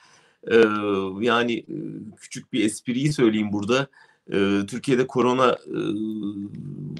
E, 0.51 0.55
yani 1.25 1.53
e, 1.53 1.75
küçük 2.17 2.53
bir 2.53 2.65
espriyi 2.65 3.13
söyleyeyim 3.13 3.53
burada. 3.53 3.87
E, 4.31 4.65
Türkiye'de 4.67 5.07
korona 5.07 5.51
e, 5.51 5.77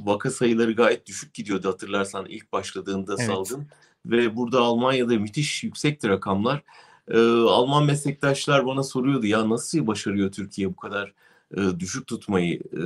vaka 0.06 0.32
sayıları 0.32 0.72
gayet 0.72 1.06
düşük 1.06 1.34
gidiyordu 1.34 1.70
hatırlarsan 1.70 2.26
ilk 2.26 2.52
başladığında 2.54 3.16
evet. 3.18 3.28
salgın. 3.28 3.68
Ve 4.06 4.36
burada 4.36 4.60
Almanya'da 4.60 5.20
müthiş 5.20 5.64
yüksekti 5.64 6.10
rakamlar. 6.10 6.64
E, 7.10 7.18
Alman 7.48 7.86
meslektaşlar 7.86 8.66
bana 8.66 8.84
soruyordu 8.84 9.26
ya 9.26 9.50
nasıl 9.50 9.88
başarıyor 9.88 10.32
Türkiye 10.32 10.70
bu 10.70 10.76
kadar 10.76 11.14
e, 11.58 11.80
düşük 11.80 12.08
tutmayı 12.08 12.60
e, 12.74 12.84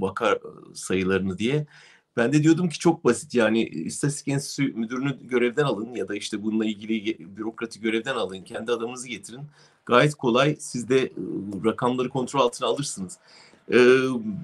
vaka 0.00 0.38
sayılarını 0.74 1.38
diye. 1.38 1.66
Ben 2.16 2.32
de 2.32 2.42
diyordum 2.42 2.68
ki 2.68 2.78
çok 2.78 3.04
basit 3.04 3.34
yani 3.34 3.64
istatistik 3.64 4.28
enstitüsü 4.28 4.72
müdürünü 4.72 5.28
görevden 5.28 5.64
alın 5.64 5.94
ya 5.94 6.08
da 6.08 6.16
işte 6.16 6.42
bununla 6.42 6.64
ilgili 6.64 7.18
bürokratı 7.36 7.78
görevden 7.78 8.14
alın. 8.14 8.42
Kendi 8.42 8.72
adamınızı 8.72 9.08
getirin. 9.08 9.40
Gayet 9.86 10.14
kolay 10.14 10.56
siz 10.58 10.88
de 10.88 11.12
rakamları 11.64 12.08
kontrol 12.08 12.40
altına 12.40 12.68
alırsınız. 12.68 13.18
E, 13.68 13.76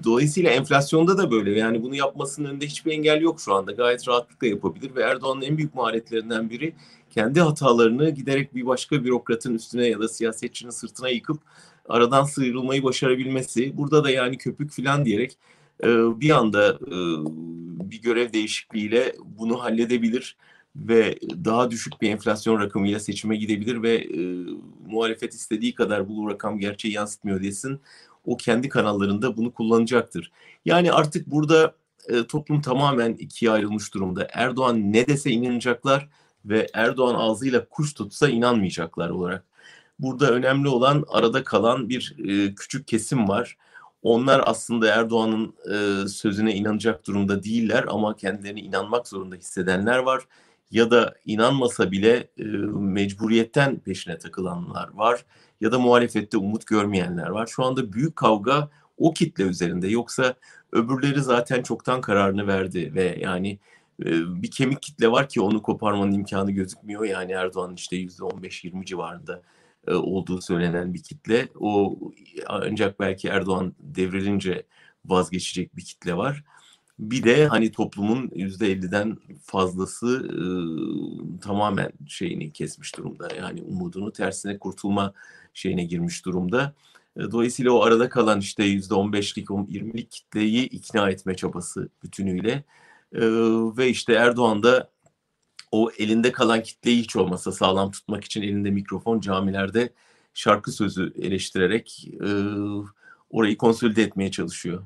dolayısıyla 0.03 0.51
enflasyonda 0.51 1.17
da 1.17 1.31
böyle 1.31 1.59
yani 1.59 1.83
bunu 1.83 1.95
yapmasının 1.95 2.49
önünde 2.49 2.65
hiçbir 2.67 2.91
engel 2.91 3.21
yok 3.21 3.41
şu 3.41 3.53
anda. 3.53 3.71
Gayet 3.71 4.07
rahatlıkla 4.07 4.47
yapabilir 4.47 4.95
ve 4.95 5.01
Erdoğan'ın 5.01 5.41
en 5.41 5.57
büyük 5.57 5.75
maharetlerinden 5.75 6.49
biri 6.49 6.73
kendi 7.09 7.41
hatalarını 7.41 8.09
giderek 8.09 8.55
bir 8.55 8.65
başka 8.65 9.03
bürokratın 9.03 9.55
üstüne 9.55 9.87
ya 9.87 9.99
da 9.99 10.07
siyasetçinin 10.07 10.71
sırtına 10.71 11.09
yıkıp 11.09 11.41
aradan 11.89 12.23
sıyrılmayı 12.23 12.83
başarabilmesi. 12.83 13.77
Burada 13.77 14.03
da 14.03 14.09
yani 14.09 14.37
köpük 14.37 14.71
falan 14.71 15.05
diyerek 15.05 15.37
e, 15.83 15.87
bir 16.21 16.29
anda 16.29 16.69
e, 16.69 16.95
bir 17.91 18.01
görev 18.01 18.33
değişikliğiyle 18.33 19.15
bunu 19.25 19.63
halledebilir 19.63 20.37
ve 20.75 21.19
daha 21.45 21.71
düşük 21.71 22.01
bir 22.01 22.09
enflasyon 22.09 22.59
rakamıyla 22.59 22.99
seçime 22.99 23.35
gidebilir 23.35 23.83
ve 23.83 23.95
e, 23.95 24.45
muhalefet 24.87 25.33
istediği 25.33 25.75
kadar 25.75 26.09
bu 26.09 26.29
rakam 26.29 26.59
gerçeği 26.59 26.93
yansıtmıyor 26.93 27.43
desin. 27.43 27.79
O 28.25 28.37
kendi 28.37 28.69
kanallarında 28.69 29.37
bunu 29.37 29.53
kullanacaktır. 29.53 30.31
Yani 30.65 30.91
artık 30.91 31.27
burada 31.31 31.75
e, 32.07 32.27
toplum 32.27 32.61
tamamen 32.61 33.13
ikiye 33.13 33.51
ayrılmış 33.51 33.93
durumda. 33.93 34.27
Erdoğan 34.33 34.93
ne 34.93 35.07
dese 35.07 35.31
inanacaklar 35.31 36.09
ve 36.45 36.67
Erdoğan 36.73 37.15
ağzıyla 37.15 37.65
kuş 37.69 37.93
tutsa 37.93 38.29
inanmayacaklar 38.29 39.09
olarak. 39.09 39.43
Burada 39.99 40.31
önemli 40.31 40.67
olan 40.67 41.05
arada 41.07 41.43
kalan 41.43 41.89
bir 41.89 42.15
e, 42.27 42.55
küçük 42.55 42.87
kesim 42.87 43.27
var. 43.29 43.57
Onlar 44.03 44.41
aslında 44.45 44.87
Erdoğan'ın 44.95 45.53
e, 45.73 46.07
sözüne 46.07 46.55
inanacak 46.55 47.07
durumda 47.07 47.43
değiller 47.43 47.85
ama 47.87 48.15
kendilerini 48.15 48.59
inanmak 48.59 49.07
zorunda 49.07 49.35
hissedenler 49.35 49.97
var. 49.97 50.23
Ya 50.71 50.91
da 50.91 51.15
inanmasa 51.25 51.91
bile 51.91 52.27
e, 52.37 52.43
mecburiyetten 52.73 53.79
peşine 53.79 54.17
takılanlar 54.17 54.89
var. 54.93 55.25
Ya 55.61 55.71
da 55.71 55.79
muhalefette 55.79 56.37
umut 56.37 56.67
görmeyenler 56.67 57.27
var. 57.27 57.47
Şu 57.47 57.63
anda 57.63 57.93
büyük 57.93 58.15
kavga 58.15 58.69
o 58.97 59.13
kitle 59.13 59.43
üzerinde. 59.43 59.87
Yoksa 59.87 60.35
öbürleri 60.71 61.21
zaten 61.21 61.63
çoktan 61.63 62.01
kararını 62.01 62.47
verdi 62.47 62.91
ve 62.95 63.17
yani 63.21 63.59
bir 64.41 64.51
kemik 64.51 64.81
kitle 64.81 65.11
var 65.11 65.29
ki 65.29 65.41
onu 65.41 65.61
koparmanın 65.61 66.11
imkanı 66.11 66.51
gözükmüyor. 66.51 67.03
Yani 67.03 67.31
Erdoğan 67.31 67.73
işte 67.75 67.97
%15-20 67.97 68.85
civarında 68.85 69.41
olduğu 69.87 70.41
söylenen 70.41 70.93
bir 70.93 71.03
kitle. 71.03 71.47
O 71.59 71.99
ancak 72.47 72.99
belki 72.99 73.27
Erdoğan 73.27 73.73
devrilince 73.79 74.63
vazgeçecek 75.05 75.75
bir 75.75 75.81
kitle 75.81 76.17
var. 76.17 76.43
Bir 76.99 77.23
de 77.23 77.47
hani 77.47 77.71
toplumun 77.71 78.27
%50'den 78.27 79.17
fazlası 79.43 80.29
tamamen 81.41 81.91
şeyini 82.07 82.51
kesmiş 82.51 82.97
durumda. 82.97 83.35
Yani 83.37 83.61
umudunu 83.61 84.11
tersine 84.11 84.59
kurtulma 84.59 85.13
şeyine 85.53 85.83
girmiş 85.83 86.25
durumda. 86.25 86.73
Dolayısıyla 87.31 87.71
o 87.71 87.81
arada 87.81 88.09
kalan 88.09 88.39
işte 88.39 88.63
%15'lik, 88.63 89.47
20'lik 89.47 90.11
kitleyi 90.11 90.69
ikna 90.69 91.09
etme 91.09 91.35
çabası 91.35 91.89
bütünüyle. 92.03 92.63
E, 93.15 93.21
ve 93.77 93.89
işte 93.89 94.13
Erdoğan 94.13 94.63
da 94.63 94.91
o 95.71 95.91
elinde 95.97 96.31
kalan 96.31 96.63
kitleyi 96.63 97.01
hiç 97.01 97.15
olmasa 97.15 97.51
sağlam 97.51 97.91
tutmak 97.91 98.23
için 98.23 98.41
elinde 98.41 98.71
mikrofon 98.71 99.19
camilerde 99.19 99.93
şarkı 100.33 100.71
sözü 100.71 101.13
eleştirerek 101.21 102.07
e, 102.13 102.29
orayı 103.29 103.57
konsolide 103.57 104.03
etmeye 104.03 104.31
çalışıyor. 104.31 104.83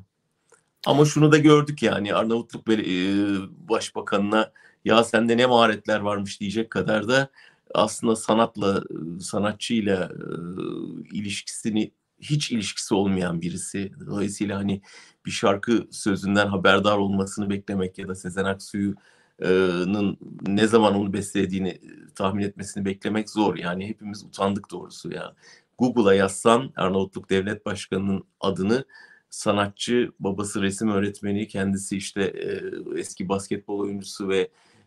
Ama 0.85 1.05
şunu 1.05 1.31
da 1.31 1.37
gördük 1.37 1.83
yani 1.83 2.13
Arnavutluk 2.15 2.69
e, 2.69 2.77
Başbakanına 3.69 4.51
ya 4.85 5.03
sende 5.03 5.37
ne 5.37 5.45
maharetler 5.45 5.99
varmış 5.99 6.39
diyecek 6.39 6.69
kadar 6.69 7.07
da 7.07 7.29
aslında 7.73 8.15
sanatla, 8.15 8.83
sanatçıyla 9.21 10.11
e, 10.11 10.23
ilişkisini 11.17 11.91
hiç 12.23 12.51
ilişkisi 12.51 12.95
olmayan 12.95 13.41
birisi. 13.41 13.91
Dolayısıyla 14.07 14.57
hani 14.57 14.81
bir 15.25 15.31
şarkı 15.31 15.87
sözünden 15.91 16.47
haberdar 16.47 16.97
olmasını 16.97 17.49
beklemek 17.49 17.97
ya 17.97 18.07
da 18.07 18.15
Sezen 18.15 18.45
Aksu'nun 18.45 20.17
ne 20.47 20.67
zaman 20.67 20.95
onu 20.95 21.13
beslediğini 21.13 21.81
tahmin 22.15 22.43
etmesini 22.43 22.85
beklemek 22.85 23.29
zor. 23.29 23.55
Yani 23.55 23.87
hepimiz 23.87 24.23
utandık 24.23 24.71
doğrusu 24.71 25.11
ya. 25.11 25.35
Google'a 25.77 26.13
yazsan 26.13 26.73
Arnavutluk 26.75 27.29
Devlet 27.29 27.65
Başkanı'nın 27.65 28.23
adını 28.39 28.85
sanatçı, 29.29 30.11
babası 30.19 30.61
resim 30.61 30.89
öğretmeni, 30.89 31.47
kendisi 31.47 31.97
işte 31.97 32.23
e, 32.23 32.61
eski 32.99 33.29
basketbol 33.29 33.79
oyuncusu 33.79 34.29
ve 34.29 34.39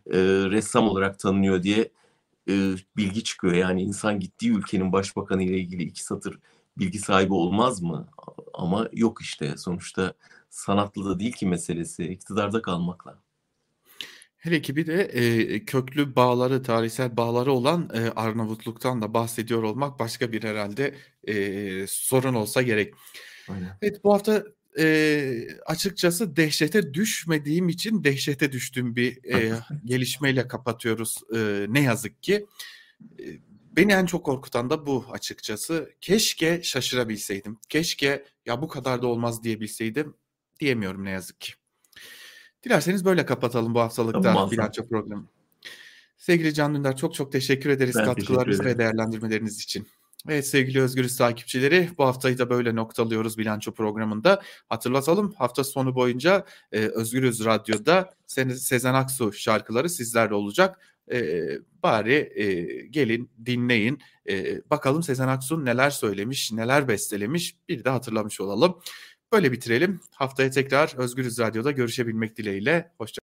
e, 0.05 0.17
ressam 0.51 0.89
olarak 0.89 1.19
tanınıyor 1.19 1.63
diye 1.63 1.91
e, 2.49 2.53
bilgi 2.97 3.23
çıkıyor. 3.23 3.53
Yani 3.53 3.81
insan 3.83 4.19
gittiği 4.19 4.51
ülkenin 4.51 4.91
başbakanı 4.91 5.43
ile 5.43 5.57
ilgili 5.57 5.83
iki 5.83 6.03
satır 6.03 6.39
bilgi 6.79 6.99
sahibi 6.99 7.33
olmaz 7.33 7.81
mı? 7.81 8.09
Ama 8.53 8.89
yok 8.93 9.21
işte 9.21 9.57
sonuçta 9.57 10.13
sanatlı 10.49 11.05
da 11.05 11.19
değil 11.19 11.31
ki 11.31 11.45
meselesi 11.45 12.03
iktidarda 12.03 12.61
kalmakla. 12.61 13.19
Hele 14.37 14.61
ki 14.61 14.75
bir 14.75 14.87
de 14.87 15.01
e, 15.03 15.65
köklü 15.65 16.15
bağları, 16.15 16.63
tarihsel 16.63 17.17
bağları 17.17 17.51
olan 17.51 17.89
e, 17.93 18.09
Arnavutluk'tan 18.09 19.01
da 19.01 19.13
bahsediyor 19.13 19.63
olmak 19.63 19.99
başka 19.99 20.31
bir 20.31 20.43
herhalde 20.43 20.95
e, 21.27 21.85
sorun 21.87 22.33
olsa 22.33 22.61
gerek. 22.61 22.93
Aynen. 23.49 23.77
Evet 23.81 24.03
bu 24.03 24.13
hafta 24.13 24.43
e, 24.79 25.47
açıkçası 25.65 26.35
dehşete 26.35 26.93
düşmediğim 26.93 27.69
için 27.69 28.03
dehşete 28.03 28.51
düştüğüm 28.51 28.95
bir 28.95 29.33
e, 29.33 29.53
gelişmeyle 29.85 30.47
kapatıyoruz 30.47 31.17
e, 31.35 31.65
ne 31.69 31.81
yazık 31.81 32.23
ki. 32.23 32.45
E, 33.19 33.25
beni 33.77 33.91
en 33.91 34.05
çok 34.05 34.25
korkutan 34.25 34.69
da 34.69 34.85
bu 34.85 35.05
açıkçası. 35.11 35.89
Keşke 36.01 36.63
şaşırabilseydim. 36.63 37.59
Keşke 37.69 38.25
ya 38.45 38.61
bu 38.61 38.67
kadar 38.67 39.01
da 39.01 39.07
olmaz 39.07 39.43
diyebilseydim. 39.43 40.15
Diyemiyorum 40.59 41.05
ne 41.05 41.11
yazık 41.11 41.41
ki. 41.41 41.53
Dilerseniz 42.63 43.05
böyle 43.05 43.25
kapatalım 43.25 43.75
bu 43.75 43.79
haftalıkta 43.79 44.21
tamam, 44.21 44.51
bilanço 44.51 44.87
programı. 44.87 45.27
Sevgili 46.17 46.53
Can 46.53 46.75
Dündar 46.75 46.95
çok 46.97 47.13
çok 47.13 47.31
teşekkür 47.31 47.69
ederiz 47.69 47.95
ben 47.95 48.05
katkılarınız 48.05 48.57
teşekkür 48.57 48.65
ve 48.65 48.77
değerlendirmeleriniz 48.77 49.59
için. 49.63 49.87
Evet 50.29 50.47
sevgili 50.47 50.81
Özgürüz 50.81 51.17
takipçileri 51.17 51.89
bu 51.97 52.05
haftayı 52.05 52.37
da 52.37 52.49
böyle 52.49 52.75
noktalıyoruz 52.75 53.37
bilanço 53.37 53.73
programında. 53.73 54.41
Hatırlatalım 54.69 55.33
hafta 55.33 55.63
sonu 55.63 55.95
boyunca 55.95 56.45
e, 56.71 56.79
Özgürüz 56.79 57.45
Radyo'da 57.45 58.13
Sezen 58.27 58.93
Aksu 58.93 59.33
şarkıları 59.33 59.89
sizlerle 59.89 60.33
olacak. 60.33 60.79
E, 61.11 61.47
bari 61.83 62.31
e, 62.35 62.45
gelin 62.85 63.29
dinleyin 63.45 63.99
e, 64.29 64.61
bakalım 64.69 65.03
Sezen 65.03 65.27
Aksu 65.27 65.65
neler 65.65 65.89
söylemiş 65.89 66.51
neler 66.51 66.87
bestelemiş 66.87 67.55
bir 67.69 67.83
de 67.83 67.89
hatırlamış 67.89 68.41
olalım. 68.41 68.79
Böyle 69.31 69.51
bitirelim. 69.51 69.99
Haftaya 70.11 70.51
tekrar 70.51 70.93
Özgürüz 70.97 71.39
Radyo'da 71.39 71.71
görüşebilmek 71.71 72.37
dileğiyle. 72.37 72.91
Hoşçakalın. 72.97 73.23